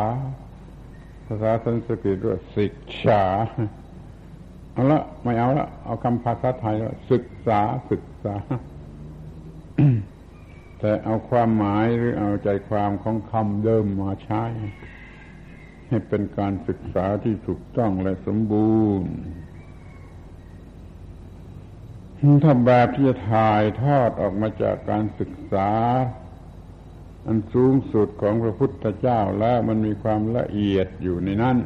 [1.27, 2.75] ภาษาสันสกฤตว่าศิก
[3.07, 3.23] ษา
[4.73, 8.35] เอาละไม่เอาละเอาคำภาษาไทยว่าศึกษาศึกษา
[10.79, 14.45] แต่เอาความหมายหรือเอาใจความของคำเดิมมาใช้
[15.89, 19.13] ให้เป็นการศึกษาที่ถูกต้องและสมบูรณ์
[22.45, 25.71] ถ้าแบบที่จะถ่ายทอดออกมาจากการศึกษา
[27.27, 31.59] อันสูงสุดของพระพุทธเจ้าแล้วมันมีความละเอียดอยู่ในนั้น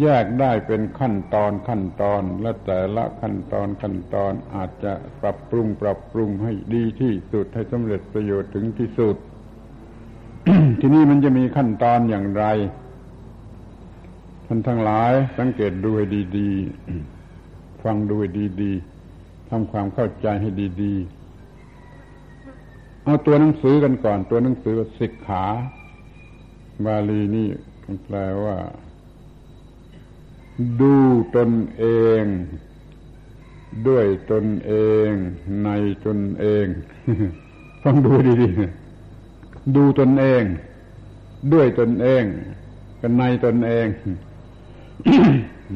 [0.00, 9.16] แยกได้เป็นขั้นตอนขั้นตอนและแต่ละขั้นตอนขั้นตอนอาจจะปรับปรุงปรับปรุงให้ดีที่สุดให้สำเร็จประโยชน์ถึงที่สุด
[10.80, 12.44] ที่นี่มันจะมีขั้นตอนอย่างไร
[14.46, 16.06] ท่านทั้งหลายสังเกตดูให้
[16.38, 18.28] ดีๆ ฟังดูให้
[18.62, 20.50] ดีๆทำความเข้าใจให้
[20.82, 25.44] ดีๆ เอาตัวหนังสือกันก่อน ตัวหนังสือสิกขา
[26.84, 27.48] บาลีนี่
[28.04, 28.56] แปลว่า
[30.80, 30.94] ดู
[31.36, 31.84] ตนเอ
[32.20, 32.22] ง
[33.88, 34.72] ด้วยตนเอ
[35.06, 35.10] ง
[35.64, 35.68] ใน
[36.06, 36.66] ตนเอง
[37.82, 38.81] ฟังดูดีๆ
[39.76, 40.42] ดูตนเอง
[41.52, 42.24] ด้วยตนเอง
[43.00, 43.86] กันในตนเอง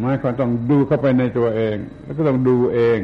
[0.01, 3.01] หมายความต้องดูเข้าไปในตัวเอง แล้วก็ต้องดูเอง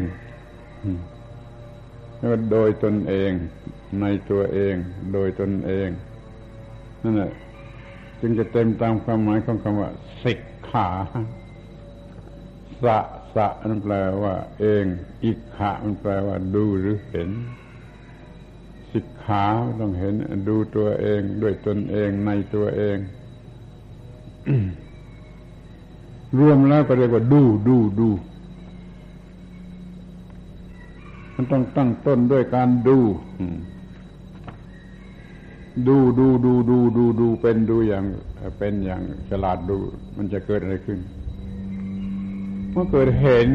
[2.19, 3.31] แล้วโดยตนเอง
[4.01, 4.75] ในตัวเอง
[5.13, 5.89] โดยตนเอง
[7.03, 7.33] นั่นแหละ
[8.21, 9.91] จึงจะเต็มตามความหมายของคำว่า
[10.23, 10.89] สิกขา
[12.85, 12.99] สะ
[13.35, 14.85] สะนั่นแปลว่า เอง
[15.25, 17.31] อิกขะมันแปลว่า ดูหรือเห็น
[18.93, 19.45] สิกขา
[19.81, 20.15] ต้องเห็น
[20.49, 22.97] ดูตัวเองด้วยตนเองในตัวเอง
[26.39, 28.11] รวมแล้วก็เรียกว่าดูดูดู
[31.35, 32.99] มันต้องตั้งต้นด้วยการดู
[35.89, 38.05] ดูดูดูดูดูดูเป็นดูอย่าง
[38.59, 39.79] เป็นอย่างฉลาดดู
[40.17, 40.99] มันจะเกิดอะไรขึ้น
[42.71, 43.51] เมื่อเกิดเห็น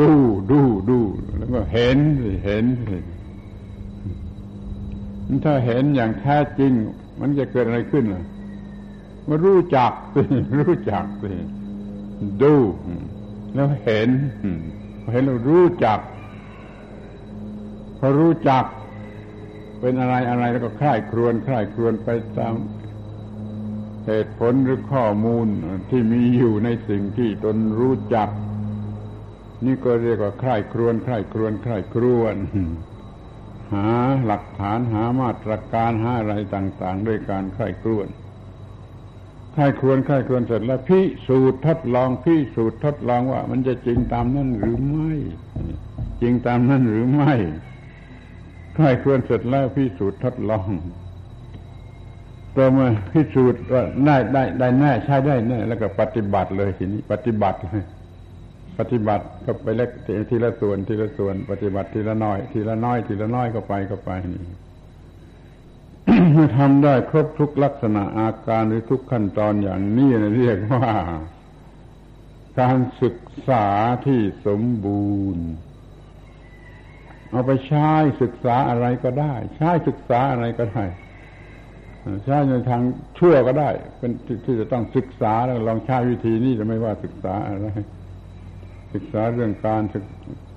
[0.00, 0.10] ดู
[0.50, 0.98] ดูดู
[1.38, 1.98] แล้วก็เห็น
[2.44, 2.64] เห็น
[5.44, 6.72] ถ้าเห็นอย่างแท้จริง
[7.20, 8.24] มันจะเกิดอะไรขึ้นล่ะ
[9.28, 10.22] มารู้จักสิ
[10.58, 11.32] รู้จักสิ
[12.42, 12.54] ดู
[13.54, 14.08] แล้วเห็น
[15.12, 15.98] เห็นเรารู้จัก
[17.98, 18.64] พอรู้จัก
[19.80, 22.54] เป็นอะไรอะไรแล้วก็คล้ายครวนคล้ายครวนไปตาม
[24.06, 25.46] เหตุผลหรือข้อมูล
[25.90, 28.28] ที่มีอยู่ในสิ่งที่ตนรู้จัก
[29.64, 32.36] นี่ก็เรียกว่าคล้ายครวนคล้ายครวนคล้ายครวน
[33.72, 33.88] หา
[34.24, 38.08] หลักฐานหามาตรการหาอะไรต่าง ๆ ด้วยการคล้ายครวน
[39.54, 45.12] ใครควรใครวรเสร็จแล้วพิสูจน์ทดลองพิสูจน์ทดลองว่า มันจะจริงตามนั้นหรือไม่
[46.22, 47.32] จริงตามนั้นหรือไม่
[48.74, 50.68] ใครวรเสร็จแล้วพิสูจน์ทดลอง
[52.56, 57.82] ต่อมาพิสูจน์ว่าได้ได้ได้แน่ใช้ได้แน่แล้วก็ปฏิบัติเลยทีนี้ ปฏิบัติเลย
[58.80, 59.90] ปฏิบัติก็ไปเล็ก
[60.30, 64.42] ทีละส่วนทีละส่วน ปฏิบัติทีละน้อย ทีละน้อย ทีละน้อยก็ไปก็ไปนี่
[66.32, 70.94] เมื่อทำได้ครบทุกลักษณะอาการหรือทุกขั้นตอนอย่างนี้เรียกว่า
[72.60, 73.66] การศึกษา
[74.06, 75.46] ที่สมบูรณ์
[77.30, 77.90] เอาไปใช้
[78.22, 80.84] ศึกษาอะไรก็ได้ ใช้ศึกษาอะไรก็ได้
[82.24, 82.82] ใช้ในทาง
[83.18, 84.10] ชั่วก็ได้ เป็น
[84.44, 87.68] ที่จะต้องศึกษาแล้วลองใช้วิธีนี้จะไม่ว่าศึกษาอะไร
[88.92, 89.82] ศึกษาเรื่องการ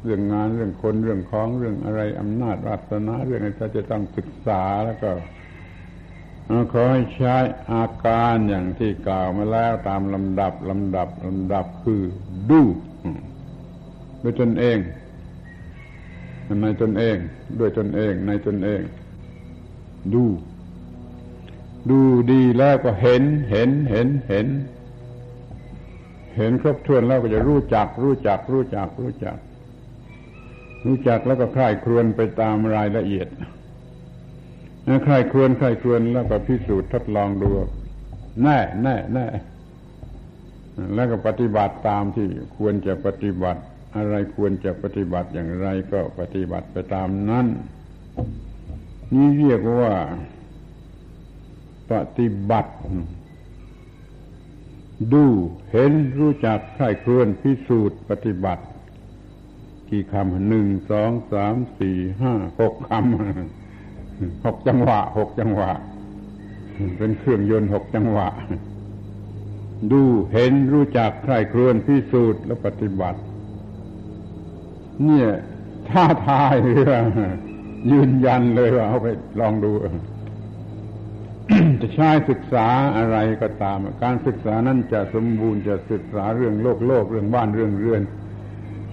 [0.03, 5.11] เรื่องงานเรื่องคนเรื่องของเรื่องอะไรอำนาจวาสนาเรื่องอะไรจะต้องศึกษาแล้วก็
[6.71, 7.35] ขอให้ใช้
[7.71, 12.01] อาการอย่างที่กล่าวมาแล้วตามลำดับลำดับลำดับคือ
[12.49, 12.61] ดู
[14.23, 14.77] ด้วยตนเอง
[16.61, 17.17] ในตนเอง
[17.59, 18.81] ด้วยตนเอง ในตนเอง
[20.13, 20.25] ดู
[21.89, 21.99] ดู
[22.31, 24.47] ดีแล้วก็เห็น เห็นเห็นเห็น
[26.35, 29.37] เห็นครบถ้วนแล้วก็จะรู้จัก รู้จัก รู้จัก รู้จัก
[30.85, 33.27] รู้จักแล้วก็คลายครวนไปตามรายละเอียด
[35.03, 37.49] ใครควรใครวรแล้วก็พิสูจน์ทดลองดู
[38.43, 39.27] แน่แน่แน่
[40.95, 43.61] แล้วก็ปฏิบัติตามที่ควรจะปฏิบัติ
[43.95, 47.45] อะไรควรจะปฏิบัติอย่างไรก็ปฏิบัติไปตามนั้น
[49.13, 49.93] นี่เรียกว่า
[51.91, 52.73] ปฏิบัติ
[55.13, 55.25] ดู
[55.71, 58.63] เห็นรู้จักใครควรพิสูจน์ปฏิบัติ
[59.89, 65.71] กี่คำหนึ่งสองสามสี่ห้าหกคำหกจังหวะหกจังหวะ
[66.97, 68.27] เป็นเครื่องยนต์หกจังหวะ
[69.91, 70.01] ดู
[70.33, 73.19] เห็นรู้จักใครครวนพิสูจน์และปฏิบัติ
[75.03, 75.27] เนี่ย
[75.89, 76.81] ท้าทายหรือ
[77.91, 79.07] ยืนยันเลยว่าเอาไป
[79.39, 79.71] ลองดู
[81.85, 82.67] จะใช้ศึกษา
[82.97, 88.01] อะไรก็ตาม การศึกษานั้นจะสมบูรณ์จะศึกษาเรื่องโลกโลกเรื่องบ้านเรื่องเรือน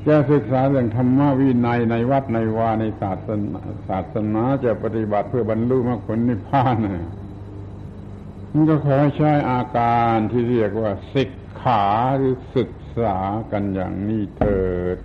[0.06, 6.76] จะศึกษาเรื่องธรรมวินัยในวัดในวาในศาสนาศาสนาจะปฏิบัติเพื่อบรรลุมรรคผลนิพพาน
[8.52, 11.30] มันก็ขอใช้อาการที่เรียกว่าศิก
[11.62, 11.84] ขา
[12.16, 13.16] หรือศึกษา
[13.52, 14.62] กันอย่างนี้เถิ
[14.96, 14.98] ด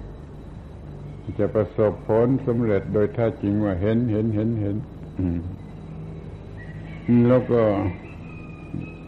[1.40, 4.76] จะประสบผลสำเร็จโดยแท้จริงว่าเห็นเห็นเห็นเห็น
[7.28, 7.62] แล้วก็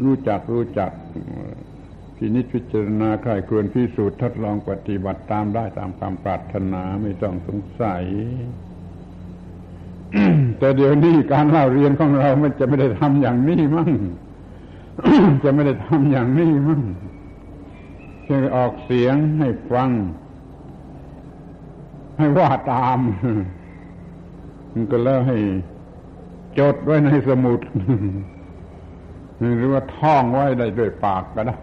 [0.03, 0.91] รู้จักรู้จัก
[2.15, 8.03] พินิจพิจารณาใครควรพิสูจน์ทดลองปฏิบัติตามได้ตามความปรารถนาไม่ต้องสงสัย
[10.59, 13.91] แต่เดี๋ยวนี้การเล่าเรียนของเรามันจะไม่ได้ทำอย่างนี้มั่ง
[15.43, 16.81] จะไม่ได้ทำอย่างนี้มั่ง
[18.25, 19.89] เช่นออกเสียงให้ฟัง
[22.17, 22.99] ให้ว่าตาม
[24.73, 25.37] มันก็แล้วให้
[26.59, 27.59] จดไว้ในสมุด
[29.57, 31.59] หรือว่าท่องไว้ได้ด้วยปากก็ได้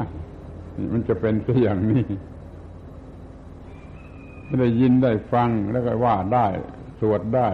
[0.93, 2.05] มันจะเป็นตัวอย่างนี้
[4.61, 6.47] ได้ยินได้ฟังแล้วก็ว่าได้
[7.01, 7.51] สวดได้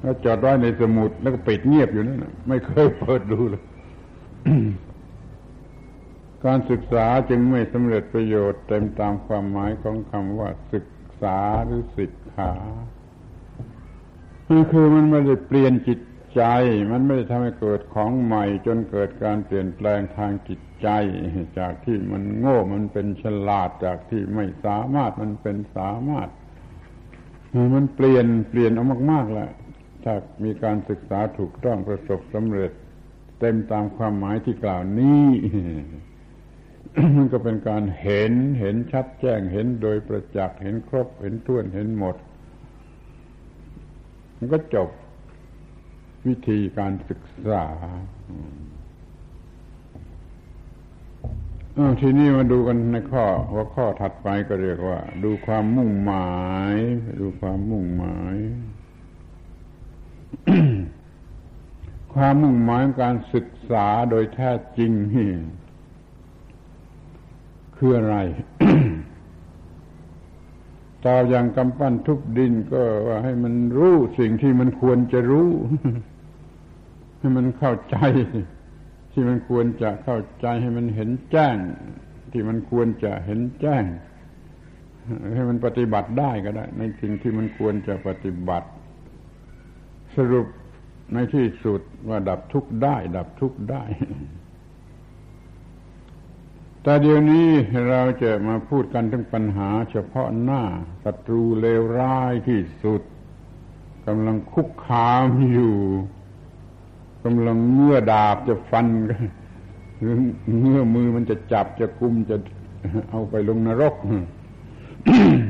[0.00, 3.62] แล้วจดไว้ในสมุดแล้วก็ปิดเงียบอยู่นั่นไม่เคยเปิดดูเลย
[6.44, 10.86] การศึกษาจึงไม่สำเร็จประโยชน์เต็มตามความหมายของคำว่าศึก
[11.22, 12.52] ษาหรือศิกขา
[14.72, 16.00] คือมันไม่ได้เปลี่ยนจิต
[16.34, 16.42] ใจ
[16.92, 20.88] มันไม่ได้ทำให้เกิดของใหม่ จนเกิดการเปลี่ยนแปลงทางจิตใจ
[21.58, 26.28] จากที่มันโง่มันเป็นฉลาดจากที่ไม่สามารถมันเป็นสามารถ
[27.74, 29.50] มันเปลี่ยนเปลี่ยนเอามากๆแล้ว
[30.04, 32.72] ถ้ามีการศึกษาถูกต้องประสบสำเร็จ
[33.40, 35.26] เต็มตามความหมายที่กล่าวนี้
[37.16, 42.16] มันก็เป็นการเห็นเห็นชัดแจ้งเห็นโดยประจักษ์เห็นครบเห็นท้วนเห็นหมด
[44.42, 44.88] มันก็จบ
[46.26, 47.64] วิธีการศึกษา
[52.00, 56.38] ทีนี้มาดูกันในข้อหัวข้อถัดไปก็เรียกว่า ดูความมุ่งหมา
[56.74, 56.76] ย
[57.20, 58.36] ดูความมุ่งหมาย
[62.14, 65.30] ความมุ่งหมายการศึกษาโดยแท้จริงนี่
[67.76, 68.16] คืออะไร
[71.06, 75.50] ตอบอย่างกำปั้นทุบดินก็ว่าให้มันรู้สิ่งที่มันควรจะรู้
[77.18, 77.96] ให้มันเข้าใจ
[79.12, 81.56] ที่มันควรจะเข้าใจให้มันเห็นแจ้ง
[82.32, 83.84] ที่มันควรจะเห็นแจ้ง
[85.34, 88.68] ให้มันปฏิบัติได้ก็ได้ ในสิ่งที่มันควรจะปฏิบัติ
[90.16, 90.46] สรุป
[91.14, 93.84] ในที่สุดว่าดับทุกข์ได้ ดับทุกข์ได้
[96.82, 97.48] แต่เดี๋ยวนี้
[97.88, 100.62] เราจะมาพูดกันถึงปัญหา เฉพาะหน้า
[101.04, 103.02] ศัตรูเลวร้ายที่สุด
[104.06, 105.76] กำลังคุกคามอยู่
[107.24, 108.86] กำลังเงื่อดาบจะฟัน
[110.00, 110.16] หรือ
[110.60, 112.36] เงื่อมือมันจะจับจะกุมจะ
[113.10, 113.94] เอาไปลงนรก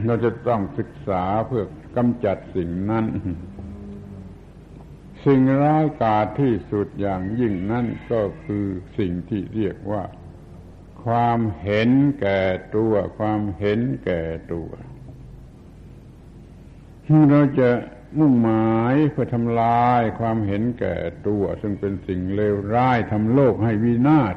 [0.06, 1.64] เราจะต้องศึกษาเพื่อ
[1.96, 3.04] กำจัดสิ่งนั้น
[5.24, 8.64] สิ่งร้ายกาจที่สุดอย่างยิ่งนั่นก็คือ
[8.98, 10.02] สิ่งที่เรียกว่า
[11.04, 12.40] ความเห็นแก่
[12.76, 14.20] ตัว ความเห็นแก่
[14.52, 14.70] ตัว
[17.30, 17.68] เราจะ
[18.18, 20.94] มุ่งหมายเพื่อทำลายความเห็นแก่
[21.26, 24.36] ตัว ซึ่งเป็นสิ่งเลวร้ายทำโลกให้วินาศ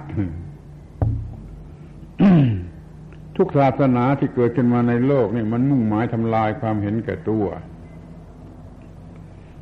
[3.38, 7.46] ทุกศาสนาที่เกิดขึ้นมาในโลกนี่มันมุ่งหมายทำลายความเห็นแก่ตัว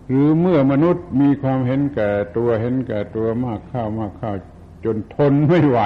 [0.07, 4.35] หรือเมื่อมนุษย์มีความเห็นแก่ตัวเห็นแก่ตัวมากข้าวมากข้าว
[4.85, 5.79] จนทนไม่ไหว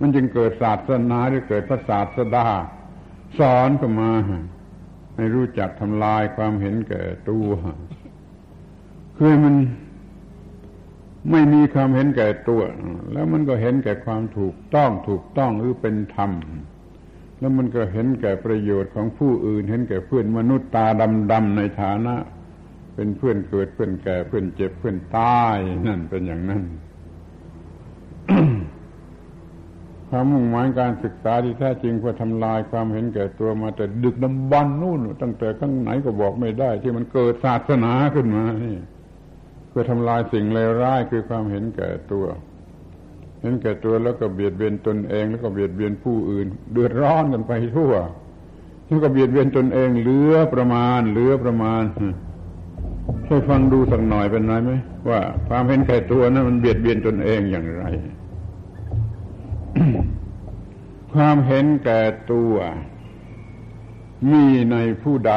[0.00, 2.46] มันจึงเกิดศาสนาหรือเกิดพระศาสดา
[3.38, 4.10] สอนก็มา
[5.16, 7.48] ให้รู้จักทำลายความเห็นแก่ตัว
[9.18, 9.54] คือมัน
[11.30, 12.62] ไม่มีความเห็นแก่ตัว
[13.12, 16.32] แล้วมันก็เห็นแก่ความถูกต้องถูกต้องหรือเป็นธรรม
[17.38, 20.86] แล้วมันก็เห็นแก่ประโยชน์ของผู้อื่น เห็นแก่เพื่อนมนุษย์ตา
[21.32, 22.14] ดำๆในฐานะ
[22.94, 25.56] เป็นเพื่อนเกิดเพื่อนแก่เพื่อนเจ็บเพื่อนตาย
[25.86, 26.62] นั่นเป็นอย่างนั้น
[30.10, 38.76] ความมุ่งหมายการศึกษาที่แท้จริงเพื่อทำลายความเห็นแก่ตัวมาแต่ดึกดำบรรนู่น ตั้งแต่ข้างไหนก็บอกไม่ได้ ที่มันเกิดศาสนาขึ้นมานี่
[39.68, 42.26] เพื่อทำลายสิ่งเลวร้ายคือความเห็นแก่ตัว
[43.42, 47.92] เห็นแก่ตัวแล้วก็เบียดเบียนตนเอง แล้วก็เบียดเบียนผู้อื่น เดือดร้อนกันไปทั่ว
[48.86, 51.82] แล้วก็เบียดเบียนตนเองเหลือประมาณเหลือประมาณ
[53.26, 54.72] ช่วยฟังดูสักหน่อยเป็นไรไหม
[55.08, 57.84] ว่าความเห็นแก่ตัวนั้นมันเบียดเบียนตนเองอย่างไร
[61.12, 62.00] ความเห็นแก่
[62.32, 62.54] ตัว
[64.30, 65.34] มีในผู้ใด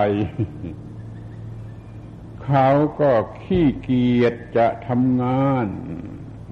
[2.46, 2.70] เขา
[3.00, 3.12] ก็
[3.42, 5.68] ขี้เกียจจะทำงาน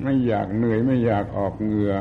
[0.04, 1.94] ไม่อยากเหนื่อยไม่อยากออกเหงื่อ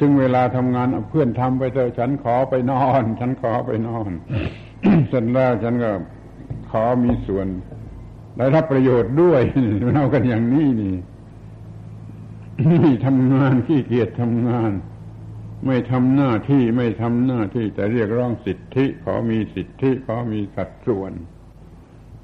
[0.00, 4.10] ถึงเวลาทำงานเพื่อนทำไปเถอะฉันขอไปนอน ฉันขอไปนอน
[5.08, 5.90] เสร็จแล้วฉันก็
[6.70, 7.46] ขอมีส่วน
[8.36, 9.42] ได้รับประโยชน์ด้วย
[9.94, 10.94] เอากันอย่างนี้นี่
[13.06, 14.72] ทำงานขี้เกียจทำงาน
[15.66, 21.12] ไม่ทำหน้าที่ไม่ทำหน้าที่แต่เรียกร้องสิทธิ ขอมีสิทธิขอมีสัดส่วน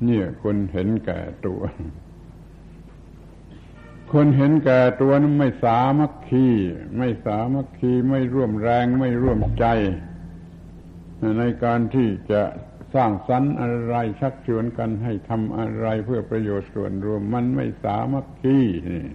[0.05, 1.61] เนี่ยคนเห็นแก่ตัว
[4.13, 6.47] คนเห็นแก่ตัวนั้นไม่สามัคคี
[6.99, 9.67] ไม่สามัคคีไม่ร่วมแรงไม่ร่วมใจ
[11.39, 12.43] ในการที่จะ
[12.95, 18.59] สร้างสรรค์อะไรชักชวนกันให้ทำอะไรเพื่อประโยชน์ส่วนรวมมันไม่สามัคคี
[18.91, 19.07] นี่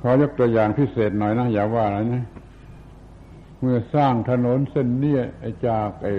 [0.00, 2.24] ขอยกตัวอย่างพิเศษหน่อยนะอย่าว่าอะไรนะ
[3.60, 5.16] เมื่อสร้างถนนเส้นนี้
[5.66, 6.14] จากไอ้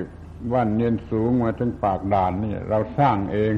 [0.53, 3.53] บ้านเนียนสูงมาถึงปากด่านนี่เราสร้างเอง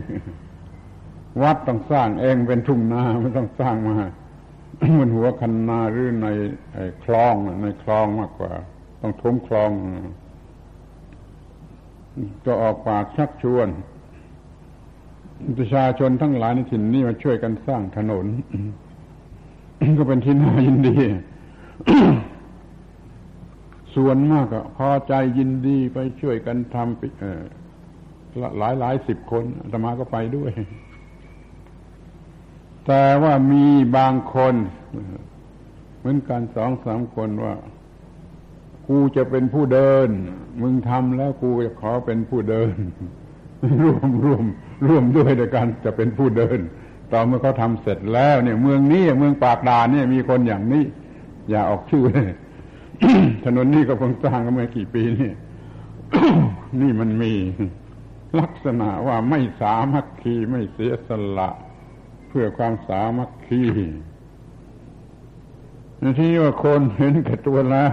[1.42, 3.98] วัดต้องสร้างเองเป็นทุ่งนาไม่ต้องสร้างมา
[4.98, 6.28] บนหัวคันนาหรือใน
[7.04, 7.34] คลอง
[7.64, 8.54] ในคลองมากกว่า
[9.02, 9.70] ต้องทุ่มคลอง
[12.46, 13.68] ก็ออกปากชักชวน
[15.58, 18.26] ประชาชนทั้งหลายในถิ่นนี้มาช่วยกันสร้างถนน
[19.98, 20.98] ก็เป็นที่น่ายินดี
[23.96, 30.52] ส่วนมากก็พอใจยินดีไปช่วยกันทำหลายหลายสิบคนอาตมาก็ไปด้วย
[32.86, 33.66] แต่ว่ามี
[33.98, 34.56] บางคน
[36.00, 37.56] เหมือนกันสองสามคนว่า
[38.88, 40.10] กูจะเป็นผู้เดิน
[40.62, 42.76] มึงทำแล้วกูจะขอเป็นผู้เดิน
[43.84, 44.44] ร่วมร่วม
[44.88, 46.60] ร่วมด้วยในการจะเป็นผู้เดิน
[47.12, 50.84] ตอนเมื่อเขาทำเสร็จแล้วเนี่ย เมืองนี้เมืองปากดานเนี่ยมีคนอย่างนี้
[51.50, 52.30] อย่าออกชื่อเลย
[53.44, 55.32] ถนนนี้ก็เพิ่งสร้างกันเมากี่ปีนี่
[56.82, 57.34] นี่มันมี
[58.40, 61.50] ลักษณะว่าไม่สามัคคีไม่เสียสละ
[62.30, 63.64] เพื่อความสามัคคี
[66.20, 67.92] ที่ว่าคนเห็นแก่ตัวแล้ว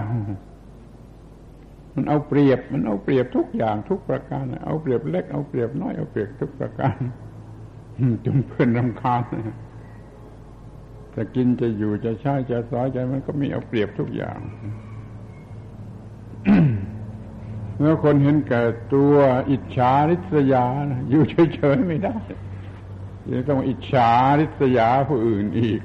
[1.99, 6.97] มันเอาเปรียบ มันเอาเปรียบทุกอย่างทุกประการ เอาเปรียบเล็กเอาเปรียบน้อยเอาเปรียบทุกประการ
[8.25, 9.21] จนเพื่อนรำคาญ
[11.15, 14.39] จะกินจะอยู่จะใช้จะสอยใจมันก็มีเอาเปรียบทุกอย่าง
[17.77, 18.61] เมื่อคนเห็นแก่
[18.93, 19.13] ตัว
[19.49, 20.65] อิจฉาริษยา
[21.09, 22.15] อยู่เฉยๆไม่ได้
[23.31, 25.81] ยังต้องอิจฉาริษยาผู้อื่นอีก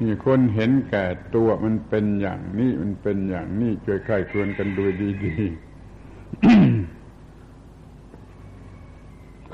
[0.00, 4.84] นี่คนเห็นแก่ตัวมันเป็นอย่างนี้มันเป็นอย่างนี้ช่วยใครควรกันดู
[5.24, 5.48] ดีๆ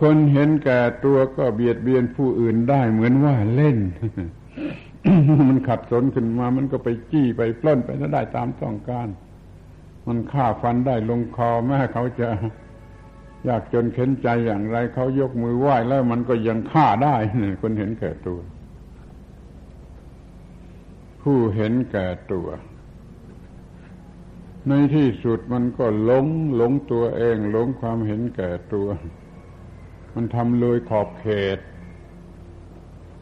[0.01, 3.79] คนเห็นแก่ตัวก็เบียดเบียนผู้อื่นได้เหมือนว่าเล่น
[5.49, 9.09] มันขัดสนขึ้นมามันก็ไปจี้ไปปล้นไปแล้วได้ตามต้องการ
[10.07, 12.29] มันฆ่าฟันได้ลงคอแม้เขาจะ
[13.45, 17.17] อยากจนเข็นใจอย่างไรเขายกมือไหว้แล้วมันก็ยังฆ่าได้
[17.63, 18.39] คนเห็นแก่ตัว
[21.25, 22.49] ผู้เห็นแก่ตัว
[24.69, 28.89] ในที่สุดมันก็หลงหลงตัวเองหลงความเห็นแก่ตัว
[30.15, 31.59] มันทำเลยขอบเขต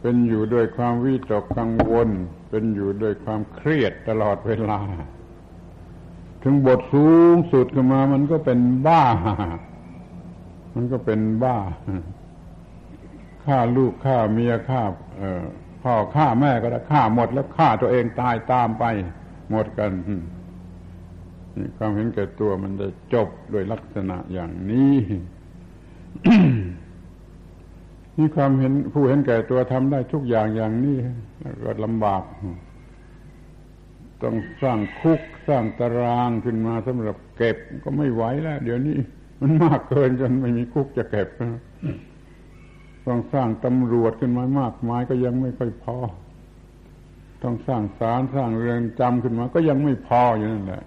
[0.01, 2.09] เป็นอยู่ด้วยความวิตกกังวล
[2.49, 4.79] เป็นอยู่ด้วยความเครียดตลอดเวลา
[6.43, 9.03] ถึงบทสูงสุดขึ้นมามันก็เป็นบ้า
[10.75, 11.57] มันก็เป็นบ้า
[13.43, 14.81] ฆ่าลูกฆ่าเมียฆ่า
[15.17, 15.23] เอ
[15.83, 18.85] พ่อฆ่าแม่ก็ได้ฆ่าหมดแล้วฆ่าตัวเองตายตามไป
[19.49, 19.91] หมดกัน
[21.57, 24.95] นี่ความเห็นแก่ตัวมันจะจบโดยลักษณะอย่างนี้
[28.17, 30.97] นี่ความเห็นผู้เห็นแก่ตัวทำได้ทุกอย่างอย่างนี้
[31.63, 32.23] ก็ลำบาก
[34.21, 38.97] ต้องสร้างคุกสร้างตารางขึ้นมาสำหรับเก็บก็ไม่ไหวแล้ว เดี๋ยวนี้
[39.41, 41.27] มันมากเกินจนไม่มีคุกจะเก็บ
[43.07, 45.97] ต้องสร้างตำรวจขึ้นมามากมายก็ยังไม่ค่อยพอ
[47.43, 50.83] ต้องสร้างศาลสร้างเรือนจำขึ้นมา ก็ยังไม่พออยู่นั่นแหละ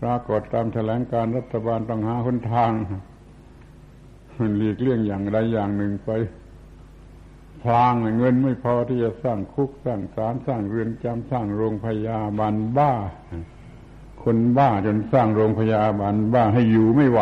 [0.00, 2.70] ปรากฏตามแถลงการรัฐบาลต้องหาหนทาง
[4.38, 6.10] มันหลีกเลี่ยงอย่างใดอย่างหนึ่งไป
[7.62, 12.92] พลางเงินไม่พอที่จะสร้างคุกสร้างศาลสร้างเรือนจำสร้างโรงพยาบาลบ้า
[14.22, 17.20] คนบ้าจนสร้างโรงพยาบาลบ้าให้อยู่ไม่ไหว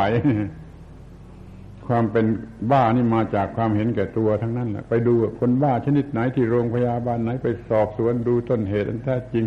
[1.88, 2.26] ความเป็น
[2.72, 9.46] บ้านี่มาจากความเห็นแก่ตัวทั้งนั้นแหละไปดูคนบ้าชนิดไหนที่โรงพยาบาลไหนไปสอบสวนดูต้นเหตุอันแท้จริง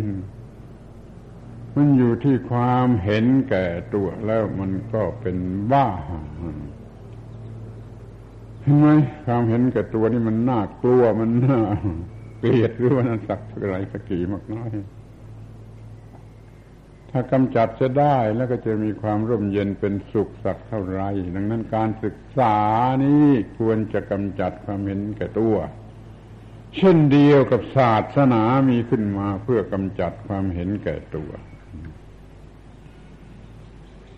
[1.76, 3.64] มันอยู่ที่ความเห็นแก่
[3.94, 5.36] ตัวแล้วมันก็เป็น
[5.72, 5.86] บ้า
[8.62, 8.88] เห็นไหม
[9.26, 11.60] ความเห็นแก่ตัวนี่มันน่ากลัวมันน่า
[12.40, 14.68] เกลียดหรือว่าน่าสักอะไรสักกี่มากน้อย
[17.10, 21.02] ถ้ากำจัดจะได้แล้วก็จะมีความร่มเย็นเป็นสุขสักเท่าไร
[21.34, 22.56] ดังนั้นการศึกษา
[23.04, 25.56] นี้ควรจะกำจัดความเห็นแก่ตัว
[26.76, 31.30] เช่นเดียวกับศาสนามีขึ้นมาเพื่อกำจัดความเห็นแก่ตัว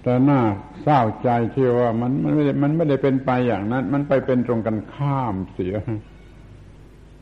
[0.03, 0.41] แต่น่า
[0.83, 5.75] เศร้าใจที่ว่ามันมันไม่ได้มันไม่ได้เป็นไปอย่างนั้น มันไปเป็นตรงกันข้ามเสีย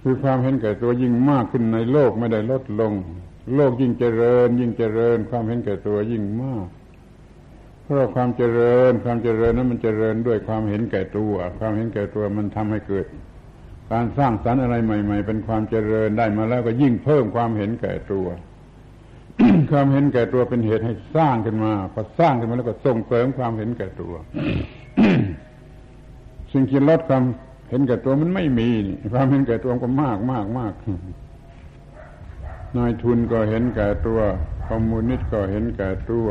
[0.03, 2.93] คือความเห็นแก่ตัวยิ่งมากขึ้นในโลกไม่ได้ลดลง
[3.57, 6.67] โลกยิ่งเจริญ ยิ่งเจริญ ความเห็นแก่ตัวยิ่งมาก
[7.85, 13.07] เพราะความเจริญ ความเจริญนั้นมันเจริญด้วยความเห็นแก่ตัว ความเห็นแก่ตัวมันทำให้เกิด
[13.93, 18.27] การสร้างสรรค์อะไรใหม่ ๆ เป็นความเจริญได้มาแล้วก็ยิ่งเพิ่มความเห็นแก่ตัว
[19.71, 24.15] ความเห็นแก่ตัวเป็นเหตุให้สร้างขึ้นมาพอสร้างขึ้นมาแล้วก็ส่งเสริมความเห็นแก่ตัว
[26.53, 27.25] สิ่งที่ลดความ
[27.71, 28.69] เห็นแก่ตัวมันไม่มี
[29.13, 30.73] ความเห็นแก่ตัวก็มากมากมาก
[32.77, 34.21] นายทุนก็เห็นแก่ตัว
[34.67, 36.29] คอมมิวนิสต์ก็เห็นแก่ตัว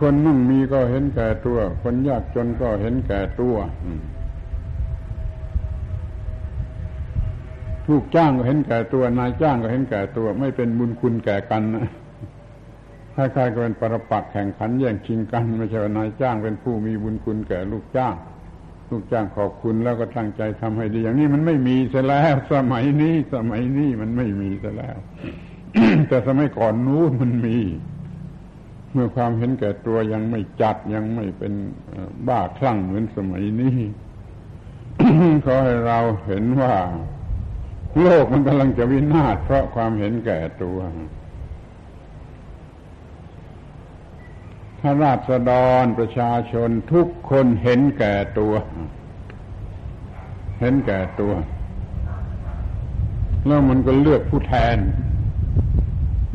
[0.00, 3.56] คนมั่งมีก็เห็นแก่ตัว คนยากจนก็เห็นแก่ตัว
[7.88, 11.86] ลูกจ้างก็เห็นแก่ตัว นายจ้างก็เห็นแก่ตัว ไม่เป็นบุญคุณแก่กันนะ
[13.14, 18.14] คล้ายๆก็เป็นปรปักษ์แข่งขันแย่งชิงกัน ไม่ใช่ว่านายจ้างเป็นผู้มีบุญคุณแก่ลูกจ้าง
[18.90, 24.96] ลูกจ้างขอบคุณแล้วก็ตั้งใจทำให้ดี อย่างนี้มันไม่มีซะแล้ว สมัยนี้สมัยนี้มันไม่มีซะแล้ว
[26.08, 27.58] แต่สมัยก่อนนู้นมันมี
[28.92, 31.52] เมื่อความเห็นแก่ตัวยังไม่จัดยังไม่เป็น
[32.28, 33.78] บ้าคลั่งเหมือนสมัยนี้
[35.44, 36.74] ขอให้เราเห็นว่า
[38.00, 40.78] โลกมันกำลังจะวินาศเพราะความเห็นแก่ตัว
[44.80, 45.52] ถ้าราษฎ
[45.82, 48.54] รประชาชนทุกคนเห็นแก่ตัว
[50.60, 51.32] เห็นแก่ตัว
[53.46, 54.76] แล้วมันก็เลือกผู้แทน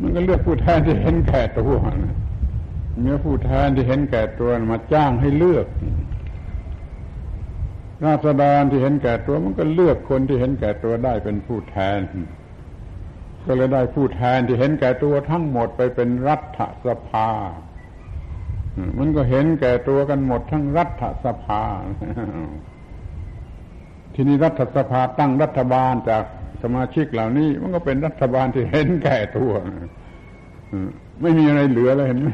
[0.00, 1.74] มันก็เลือกผู้แทนที่เห็นแก่ตัว
[3.00, 5.66] เมื่อผู้แทนที่เห็นแก่ตัวมาจ้างให้เลือก
[8.04, 11.98] ราษฎรที่เห็นแก่ตัวมันก็เลือกคนที่เห็นแก่ตัวได้เป็นผู้แทน
[13.46, 17.30] ก็เลยได้ผู้แทนที่เห็นแก่ตัวทั้งหมดไปเป็นรัฐสภา
[18.98, 21.62] มันก็เห็นแก่ตัวกันหมดทั้งรัฐสภา
[24.14, 26.24] ทีนี้รัฐสภาตั้งรัฐบาลจาก
[26.62, 29.52] สมาชิกเหล่านี้ มันก็เป็นรัฐบาลที่เห็นแก่ตัว
[31.22, 32.28] ไม่มีอะไรเหลือเลยเห็นไหม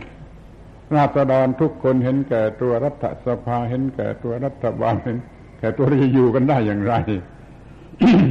[0.97, 5.17] ราษฎรทุกคนเห็นแก่ตัวรัฐสภาเห็นแก่ตัวรัฐบาลเห็น
[5.59, 6.95] แต่ตัวจะอยู่กันได้อย่างไร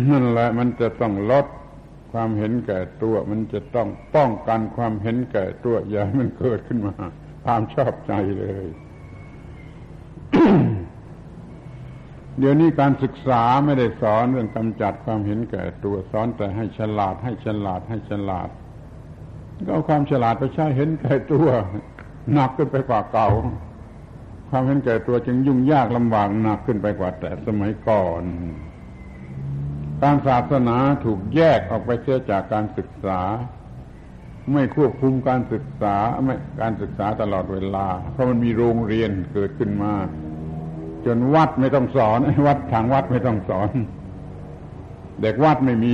[0.10, 1.46] นั่นแหละมันจะต้องลด
[2.12, 6.96] ความเห็นแก่ตัว มันจะต้องป้องกันความเห็นแก่ตัวอย่าให้มันเกิดขึ้นมา
[7.44, 8.66] ความชอบใจเลย
[12.40, 18.50] เดี๋ยวนี้การศึกษาไม่ได้สอนเรื่องกำจัดความเห็นแก่ตัวสอนแต่ให้ฉลาด ให้ฉลาดให้ฉลาด
[19.66, 21.48] ก็เอาความฉลาดไปใช้เห็นแก่ตัว
[22.34, 23.30] หนักขึ้นไปกว่าเก่า
[24.50, 28.24] ความเห็นแก่ตัวจึงยุ่งยากลำบากหนักขึ้นไปกว่าแต่สมัยก่อน
[30.02, 33.22] การศาสนาถูกแยกออกไปเสียจากการศึกษา
[34.54, 39.94] ไม่ควบคุมการศึกษาไม่การศึกษาตลอดเวลา เพราะมันมีโรงเรียนเกิดขึ้นมา
[41.06, 43.70] จนวัดไม่ต้องสอนวัดทางวัดไม่ต้องสอน
[45.22, 45.94] เด็กวัดไม่มี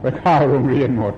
[0.00, 1.14] ไปเข้าโรงเรียนหมด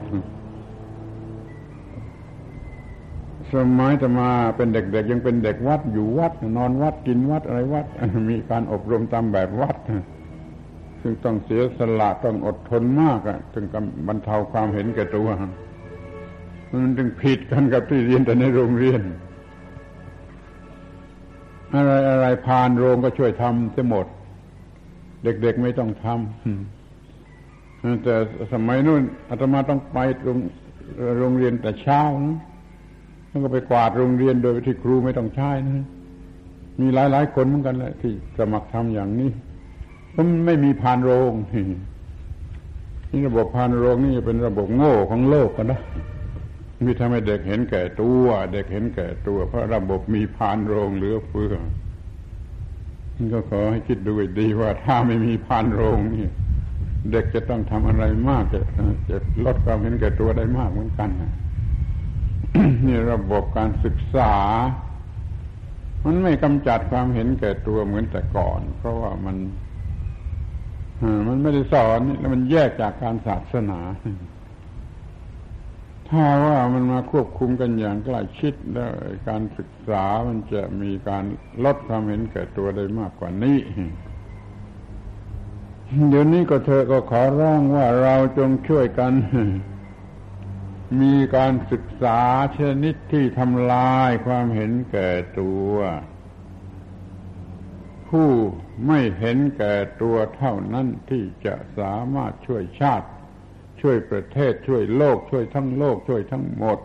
[3.54, 7.86] สมัยจะมาเป็นเด็กๆยังเป็นเด็กวัดอยู่วัด นอนวัดกินวัดอะไรวัด
[8.30, 9.76] มีการอบรมตามแบบวัด
[11.02, 15.28] ซึ่งต้องเสียสละต้องอดทนมากอะถึงกับบรรเทาความเห็นแก่ตัว
[16.70, 19.00] มันจึงผิดกันกับที่เรียนแต่ในโรงเรียน
[21.72, 24.06] อะไรอะไรผ่านโรงก็ช่วยทำจะหมด
[25.22, 28.14] เด็กๆไม่ต้องทำแต่
[28.52, 30.38] สมัยนู้นอาตมาต้องไปโรง
[31.18, 32.38] โรงเรียนแต่เช้านะ
[33.28, 35.86] แล้วก็ไปกวาดโรงเรียนโดยที่ครูไม่ต้องใช้นะ
[36.80, 39.30] มีหลายๆคนเหมือนกันแหละที่สมัครทำอย่างนี้
[40.16, 41.32] มันไม่มีพานโรง
[43.10, 45.80] นี่ระบบพานโรงนี่เป็นระบบโง่ของโลกกันนะ
[46.84, 51.54] มีทำให้เด็กเห็นแก่ตัว เด็กเห็นแก่ตัว เพราะระบบมีพานโรงเหลือเฟือ
[53.32, 56.28] ก็ขอให้คิดดูดีว่าถ้าไม่มีพานโรงนี่
[57.12, 58.60] เด็กจะต้องทำอะไรมากจะ
[59.10, 61.32] จะลดความเห็นแก่ตัวได้มากเหมือนกันนะ
[62.86, 64.32] นี่ระบบการศึกษา
[66.04, 69.36] มันไม่กำจัดความเห็นแก่ตัวเหมือนแต่ก่อน เพราะว่ามัน
[71.26, 73.80] มันไม่ได้สอนแล้วมันแยกจากการศาสนา
[76.10, 78.92] ถ้าว่ามันมาควบคุมกันอย่างใกล้ชิดแล้ว
[79.28, 81.24] การศึกษามันจะมีการ
[81.64, 83.58] ลดความเห็นแก่ตัวได้มากกว่านี้
[86.08, 89.12] เดี๋ยวนี้ก็เธอก็ขอร้องว่าเราจงช่วยกัน
[91.00, 92.20] มีการศึกษา
[92.58, 95.08] ชนิดที่ทำลายความเห็นแก่
[95.40, 95.72] ตัว
[98.08, 98.30] ผู้
[98.86, 103.08] ไม่เห็นแก่ตัวเท่านั้นที่จะสามารถช่วยชาติ
[103.82, 106.78] ช่วยประเทศช่วยโลก ช่วยทั้งโลก ช่วยทั้งหมด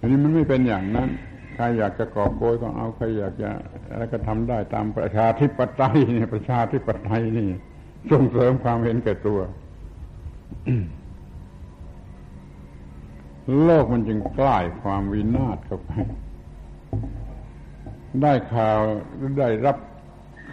[0.00, 1.08] อันนี้มันไม่เป็นอย่างนั้น
[1.54, 3.50] ใครอยากจะก่อโกยก็เอาใครอยากจะ
[3.90, 7.48] อะไรก็ทำได้ตามประชาธิปไตยนี่ประชาธิปไตยนี่
[8.10, 9.40] ส่งเสริมความเห็นแก่ตัว
[13.64, 15.90] โลกมันจึงใกล้ความวินาศเข้าไป
[18.22, 18.80] ได้ข่าว
[19.38, 19.76] ได้รับ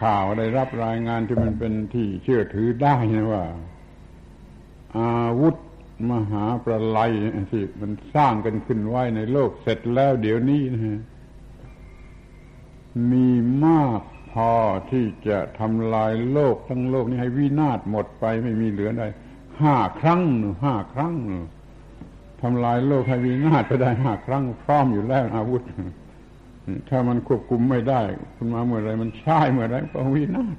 [0.01, 3.43] ข่าวได้รับรายงานที่มันเป็นที่เชื่อถือได้นะว่า
[5.00, 5.56] อาวุธ
[6.12, 7.00] มหาประไล
[7.52, 11.00] ที่มันสร้างกันขึ้นไว้ในโลกเสร็จแล้วเดี๋ยวนี้นะฮะ
[13.12, 13.28] มี
[13.66, 14.52] มากพอ
[14.91, 19.04] ที่จะทำลายโลกทั้งโลกนี้ให้วินาศหมดไปไม่มีเหลือใด
[19.62, 20.22] ห้าครั้ง
[20.64, 21.16] ห้าครั้ง
[22.41, 25.64] ทำลายโลกให้วินาศไปได้ห้าครั้ง พร้อมอยู่แล้วอาวุธ
[26.89, 28.02] ถ้ามันควบคุมไม่ได้
[28.36, 30.58] คุณมาเมื่อไรมันใช่เมื่อไรก็วินาศ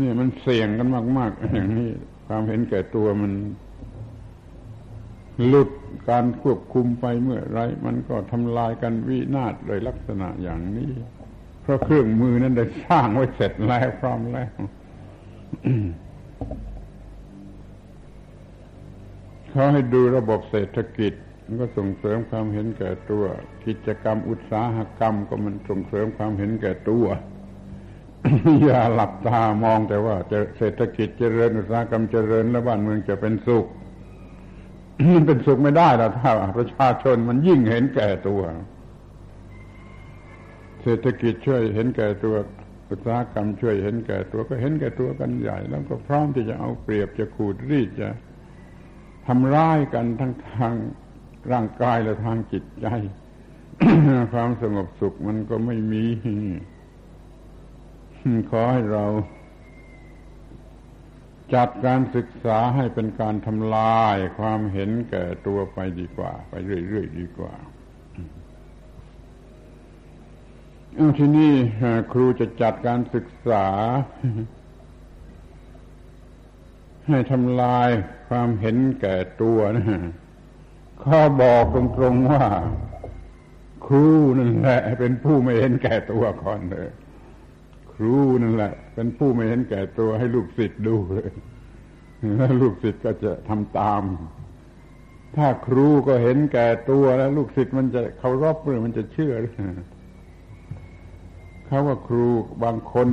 [0.00, 1.90] นี่มันเสี่ยงกันมาก ๆ อย่างนี้
[2.32, 3.32] ความเห็นแก่ตัวมัน
[5.46, 5.70] หลุด
[6.10, 10.90] การควบคุมไปเมื่อไรมันก็ทำลายกันวินาศโดยลักษณะอย่างนี้
[11.62, 14.50] เพราะเครื่องมือนั้นได้สร้างไว้เสร็จแล้วพร้อมแล้ว
[19.50, 21.12] เขาให้ดูระบบเศรษฐกิจ
[21.44, 23.24] มันก็ส่งเสริมความเห็นแก่ตัว
[23.66, 27.06] กิจกรรมอุตสาหกรรมก็มันส่งเสริมความเห็นแก่ตัว
[28.64, 33.66] อย่าหลับตามองแต่ว่าจะเศรษฐกิจเจริญอุตสาหกรรมเจริญแล้วบ้านเมืองจะเป็นสุข
[35.14, 38.42] มันเป็นสุขไม่ได้หรอกถ้าประชาชนมันยิ่งเห็นแก่ตัว
[40.82, 42.34] เศรษฐกิจช่วยเห็นแก่ตัว
[42.90, 48.08] อุตสาหกรรมช่วยเห็นแก่ตัวก็เห็นแก่ตัวกันใหญ่ แล้วก็พร้อมที่จะเอาเปรียบจะขูดรีดจะ
[49.26, 50.74] ทำร้ายกันทั้งทาง
[51.52, 52.86] ร่างกายและทางจิตใจ
[54.32, 56.04] ความสงบสุขมันก็ไม่มี
[58.50, 59.04] ขอให้เรา
[61.54, 66.54] จัดการศึกษาให้เป็นการทำลายความเห็นแก่ตัวไปดีกว่า ไป
[66.88, 67.54] เรื่อยๆดีกว่า
[70.94, 71.54] เอาที่นี่
[72.12, 73.66] ครูจะจัดการศึกษา
[77.08, 77.88] ให้ทำลาย
[78.28, 79.84] ความเห็นแก่ตัวนะ
[81.04, 82.44] ข้อบอกตรงๆว่า
[83.86, 84.06] ครู
[84.38, 86.88] นั่นแหละเป็นผู้ไม่เห็นแก่ตัวก่อนเลย
[88.02, 91.30] ครูนั่นแหละ เป็นผู้ไม่เห็นแก่ตัวให้ลูกศิษย์ดูเลย
[92.36, 94.02] แล้วลูกศิษย์ก็จะทำตาม
[95.36, 99.34] ถ้าครูก็เห็นแก่ตัวแล้วลูกศิษย์มันจะเคารพหรือมันจะเชื่อ
[101.66, 102.26] เขาว่าครู
[102.64, 103.08] บางคน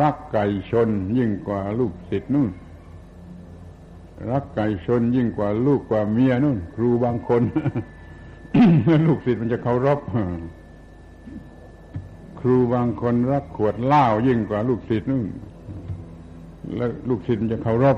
[0.00, 0.88] รักไก่ชน
[1.18, 2.50] ยิ่งกว่าลูกศิษย์นู่น
[4.30, 7.42] รักไก่ชนยิ่งกว่าลูกกว่าเมียนู่น ครูบางคน
[9.06, 9.98] ลูกศิษย์มันจะเคารพ
[12.40, 15.26] ครูบางคนรักขวดเหล้ายิ่งกว่าลูกศิษย์นู่น
[16.76, 17.96] แล้วลูกศิษย์จะเคารพ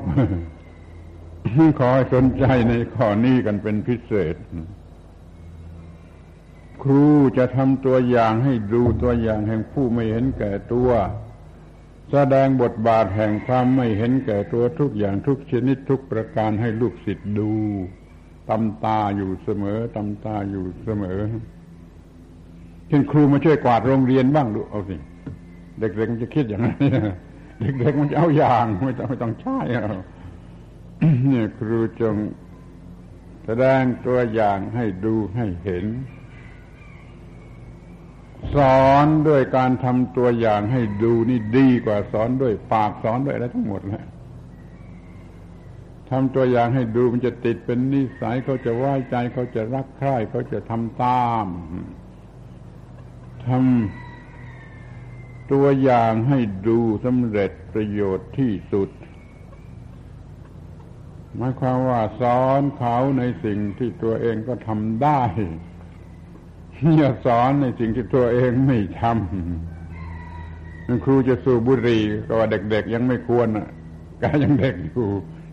[1.79, 4.37] ขอให้สนใจในข้อนี้กันเป็นพิเศษ
[6.83, 7.07] ครู
[7.39, 10.91] จะทำตัวอย่างให้ดูตัวอย่างแห่งผู้ไม่เห็นแก่ตัว
[12.11, 17.53] แสดงบทบาทแห่งความไม่เห็นแก่ตัวทุกอย่างทุกชนิดทุกประการให้ลูกศิษย์ดู
[18.51, 21.21] ตำตาอยู่เสมอตำตาอยู่เสมอ
[22.91, 24.97] เช่นครูมาช่วยกวาดโรงเรียนบ้างดูเอาสิ
[25.79, 26.77] เด็กๆมันจะคิดอย่างนั้น
[27.79, 29.59] เด็กๆมันจะเอาอย่างไม่ต้องไม่ต้องใช่
[31.27, 32.17] เนี่ยครูจง
[33.45, 35.87] แสดงตัวอย่างให้ดูให้เห็น
[38.55, 44.05] สอนด้วยการทำตัวอย่างให้ดูนี่ดีกว่าสอนด้วยปากสอนด้วยอะไรทั้งหมดแหละ
[46.11, 51.47] ทำตัวอย่างให้ดูมันจะติดเป็นนิสัยเขาจะไว้ใจเขาจะรักใคร่เขาจะทำตาม
[53.47, 56.39] ทำตัวอย่างให้
[56.69, 58.91] ดูสำเร็จประโยชน์ที่สุด
[61.37, 65.23] หมายความว่าสอนเขาในสิ่งที่ตัวเองก็ทำได้
[66.97, 73.69] อย่าสอนในสิ่งที่ตัวเองไม่ทำครูจะสูบบุหรี่ก็ว่าเด็ก ๆ ยังไม่ควรอะ
[74.23, 75.09] กายังเด็กอยู่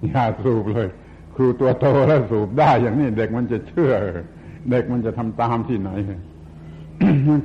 [0.07, 0.87] อย่าสูบเลย
[1.35, 3.93] ครูตัวโตแล้วสูบได้อย่างนี้เด็กมันจะเชื่อ
[4.71, 5.91] เด็กมันจะทำตามที่ไหน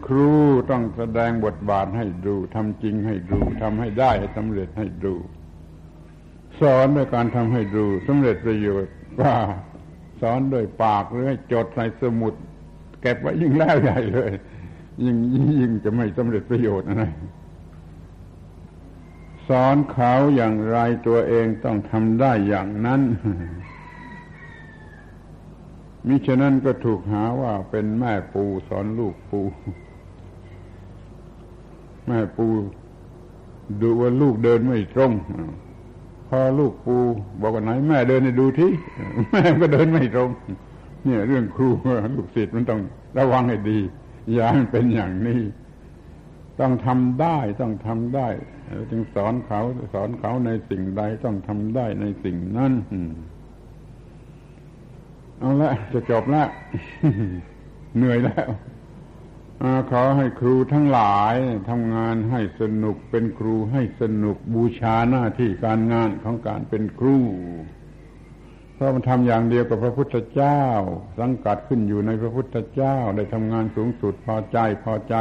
[0.06, 0.30] ครู
[0.70, 5.14] ต้องแสดงบทบาทให้ดูทำจริงให้ดูทำให้ได้ให้สำเร็จให้ดู
[6.60, 9.36] สอนด้วยการทำให้ดูสำเร็จประโยชน์ว่า
[10.20, 12.34] สอนโดยปากหรือให้จดใส่สมุด
[13.00, 14.32] เก็บไว้ยิ่งแล้วใหญ่เลย
[15.04, 15.16] ยิ่ง
[15.58, 17.04] ยิ่งจะไม่สำเร็จประโยชน์อะไร
[19.48, 23.00] สอนเขาอย่างไรตัวเองต้องทำได้อย่างนั้น
[26.06, 29.40] มิฉะนั้นก็ถูกหาว่าเป็นแม่ปูสอนลูกปู
[32.06, 32.46] แม่ปู
[33.80, 35.12] ดูว่าลูกเดินไม่ตรง
[36.28, 36.96] พอลูกปู
[37.40, 38.72] บอกว่าไหนแม่เดินให้ดูที่
[39.30, 40.30] แม่ก็เดินไม่ตรง
[41.04, 41.68] เนี่ย เรื่องครู
[42.16, 42.80] ลูกศิษย์มันต้อง
[43.18, 43.78] ระวังให้ดี
[44.32, 45.40] อย่าให้เป็นอย่างนี้
[46.60, 48.28] ต้องทำได้ต้องทำได้
[48.90, 49.60] จึงสอนเขา
[49.92, 52.72] สอนเขาในสิ่งใดต้องทำได้ในสิ่งนั้น
[55.42, 56.48] เอาละจะจบแล้ว
[57.96, 58.46] เหนื่อยแล้ว
[59.90, 61.36] ขอให้ครูทั้งหลาย
[61.70, 67.16] ทำงานให้สนุกเป็นครูให้สนุกบูชาหน้าที่การงานของการเป็นครู
[68.74, 70.62] เพราะมันทำอย่างเดียวกับพระพุทธเจ้า
[71.20, 75.14] สังกัดขึ้นอยู่ในพระพุทธเจ้าได้ทำงานสูงสุดพอใจพอใจ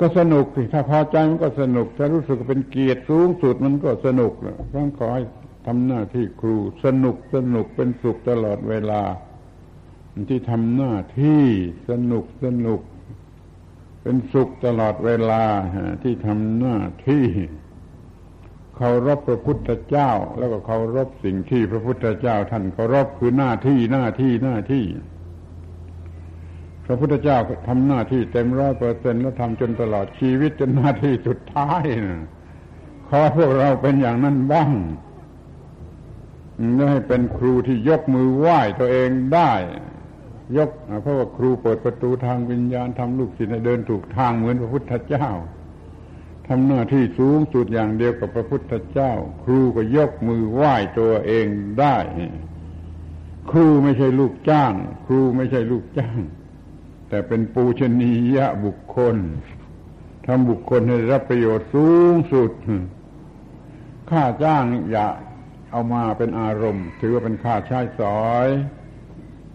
[0.00, 4.32] ก็สนุกสิถ้าพอใจมันก็สนุกถ้ารู้สึกเป็นเกียรติสูงสุดมันก็สนุก
[4.68, 5.24] เพราะขอให้
[5.66, 9.02] ทำหน้าที่ครูสนุกสนุกเป็นสุขตลอดเวลา
[10.30, 11.44] ที่ทำหน้าที่
[11.90, 12.80] สนุกสนุก
[14.02, 15.44] เป็นสุขตลอดเวลา
[16.02, 16.76] ที่ทำหน้า
[17.08, 17.24] ที่
[18.76, 24.84] เคารพพระพุทธเจ้า แล้วก็เคารพสิ่งที่พระพุทธเจ้า ท่านเคารพคือหน้าที่หน้าที่หน้าที่
[26.86, 27.38] พระพุทธเจ้า
[27.68, 32.20] ทำหน้าที่เต็มร้อยเปอร์เซ็นต์แล้วทำจนตลอดชีวิตจนหน้าที่สุดท้ายนะ
[33.08, 34.70] ขอพวกเราเป็นอย่างนั้นบ้าง
[36.90, 39.52] ให้เป็นครูที่ยกมือไหว้ตัวเองได้
[40.56, 40.70] ยก
[41.02, 45.28] เพราะว่าครูเปิดประตูทางวิญญาณทำลูกศิษย์ให้เดินถูกทางเหมือนพระพุทธเจ้า
[46.46, 49.12] ทำหน้าที่สูงสุดอย่างเดียวกับพระพุทธเจ้า
[49.44, 51.46] ครูก็ยกมือไหว้ตัวเอง
[51.80, 51.96] ได้
[53.50, 54.72] ครูไม่ใช่ลูกจ้าง
[55.06, 56.18] ครูไม่ใช่ลูกจ้าง
[57.08, 59.16] แต่เป็นปูชนียะบุคคล
[60.26, 62.50] ทำบุคคลให้รับประโยชน์สูงสุด
[64.10, 65.06] ค่าจ้างอย่า
[65.70, 68.48] เอามาเป็นอารมณ์ ถือว่าเป็นค่าใช้สอย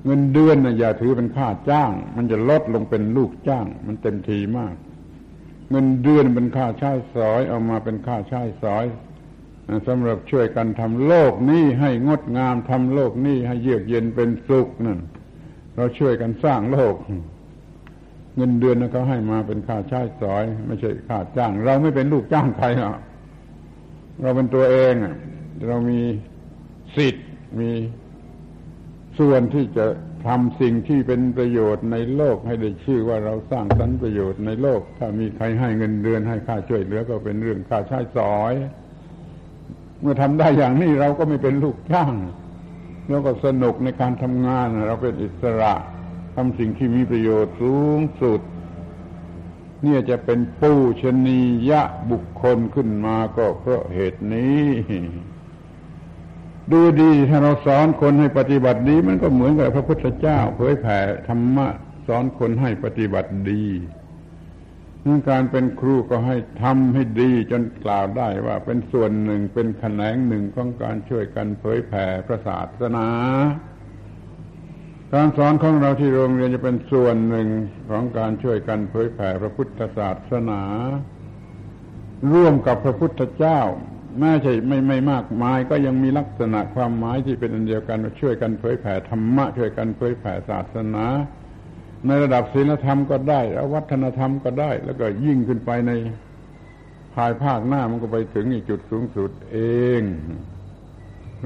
[0.05, 4.75] เงินเดือนนะอย่าถือเป็นค่าจ้าง มันจะลดลงเป็นลูกจ้าง มันเต็มทีมาก
[5.71, 8.85] เงินเดือนเป็นค่าใช้สอย เอามาเป็นค่าใช้สอย
[9.87, 14.99] สำหรับช่วยกันทำโลกนี้ให้งดงามทำโลกนี้ให้เยือกเย็นเป็นสุขนั่น
[15.75, 16.95] เราช่วยกันสร้างโลก
[18.35, 22.99] เงินเดือนเขาให้มาเป็นค่าใช้สอย ไม่ใช่ค่าจ้าง เราไม่เป็นลูกจ้างใครหรอะ
[24.21, 24.93] เราเป็นตัวเอง
[25.67, 26.01] เรามี
[26.97, 27.27] สิทธิ์
[27.59, 27.71] มี
[29.19, 29.85] ส่วนที่จะ
[30.27, 38.53] ทำสิ่งที่เป็นประโยชน์ในโลกให้ได้ชื่อว่าเราสร้างสรรค์ประโยชน์ในโลก ถ้ามีใครให้เงินเดือนให้ค่าช่วยเหลือก็เป็นเรื่องค่าใช้สอย
[40.01, 42.13] เมื่อทำได้อย่างนี้เราก็ไม่เป็นลูกจ้าง
[43.09, 45.73] แล้วก็สนุกในการทำงาน เราเป็นอิสระ
[46.35, 48.41] ทำสิ่งที่มีประโยชน์สูงสุด
[49.83, 51.39] เนี่ยจะเป็นปูชนี
[51.69, 51.81] ยะ
[52.11, 54.61] บุคคลขึ้นมาก็เพราะเหตุนี้
[56.71, 61.67] ดูดีถ้าเราสอนคนให้ปฏิบัติดี มันก็เหมือนกับพระพุทธเจ้าเผยแผ่ธรรมะ
[62.07, 63.65] สอนคนให้ปฏิบัติดี
[65.07, 73.07] นื่การเป็นครูก็ให้ทำให้ดีจนกล่าวได้ว่าเป็นส่วนหนึ่งเป็นแขนงหนึ่งของการช่วยกันเผยแผ่พระศาสนา
[75.13, 77.49] การสอนของเราที่โรงเรียนจะเป็นส่วนหนึ่ง
[77.89, 80.61] ของการช่วยกันเผยแผ่พระพุทธศาสนา
[82.33, 83.59] ร่วมกับพระพุทธเจ้า
[84.19, 91.05] แม้ใช่ไม่ไม่มากมาย ก็ยังมีลักษณะความหมายที่เป็นอันเดียวกันช่วยกันเผยแผ่ธรรมะช่วยกันเผยแผ่ศาสนา
[92.05, 95.91] ในระดับศีลธรรมก็ได้แล้ววัฒนธรรมก็ได้ แล้วก็ยิ่งขึ้นไปใน
[97.13, 99.57] ภายภาคหน้ามันก็ไปถึงอีกจุดสูงสุดเอ
[99.99, 100.01] ง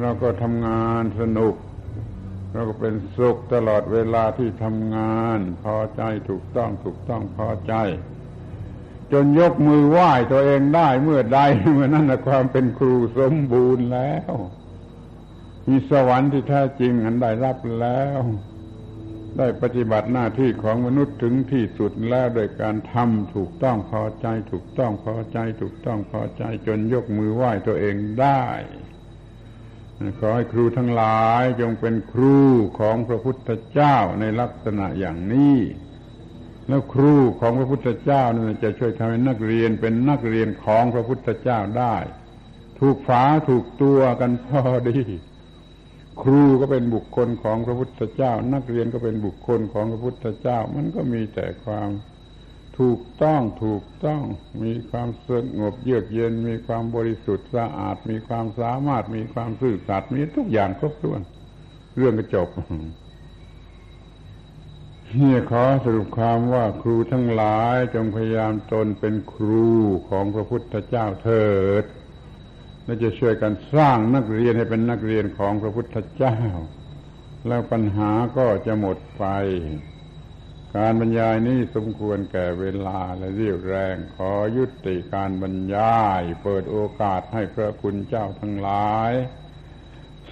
[0.01, 1.55] เราก็ทำงานสนุก
[2.53, 7.73] เราก็เป็นสุขตลอดเวลาที่ทำงาน พอใจถูกต้องถูกต้องพอใจ
[9.13, 11.39] จนยกมือไหว้ตัวเองได้เมื่อใด
[11.73, 14.31] เมื่อนั้นความเป็นครูสมบูรณ์แล้ว
[15.67, 18.21] มีสวรรค์ที่แท้จริงอันได้รับแล้ว
[19.37, 28.45] ได้ปฏิบัติหน้าที่ของมนุษย์ถึงที่สุดแล้วโดยการทำถูกต้องพอใจ ถูกต้องพอใจ ถูกต้องพอใจ จนยกมือไหว้ตัวเองได้
[30.19, 32.39] ขอให้ครูทั้งหลายจงเป็นครู
[32.79, 35.57] ของพระพุทธเจ้าในลักษณะอย่างนี้
[36.69, 41.95] แล้วครูของพระพุทธเจ้านี่จะช่วยทำให้นักเรียนเป็นนักเรียนของพระพุทธเจ้าได้
[42.79, 44.99] ถูกฝาถูกตัวกันพอดี
[46.21, 51.89] ครูก็เป็นบุคคลของพระพุทธเจ้า นักเรียนก็เป็นบุคคลของพระพุทธเจ้า มันก็มีแต่ความ
[52.79, 54.21] ถูกต้องถูกต้อง
[54.63, 61.21] มีความสงบเยือกเย็น มีความบริสุทธิ์สะอาด มีความสามารถมีความซื่อสัตย์มีทุกอย่างครบถ้วน
[61.97, 62.47] เรื่องก็จบ
[65.17, 69.69] นี่ขอสรุปความว่าครูทั้งหลายจงพยายามตนเป็นครู
[70.09, 71.49] ของพระพุทธเจ้าเถิ
[71.81, 71.83] ด
[72.83, 76.37] และจะช่วยกันสร้างนักเรียนให้เป็นนักเรียนของพระพุทธเจ้า
[77.47, 79.25] แล้วปัญหาก็จะหมดไป
[80.75, 89.11] การบรรยายนี้สมควรแก่เวลาและเรียวแรงขอยุติการบรรยาย เปิดโอกาสให้พระคุณเจ้าทั้งหลาย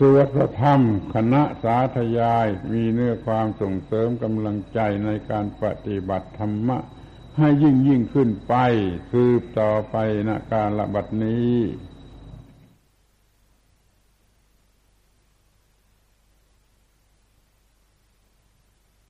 [0.02, 0.82] สวดพระธรรม
[1.14, 6.78] คณะสาธยาย มีเนื้อความส่งเสริมกำลังใจในการปฏิบัติธรรมะ
[7.38, 8.56] ให้ยิ่งยิ่งขึ้นไป
[9.12, 9.96] สืบต่อไป
[10.28, 11.54] ณการละบัดนี้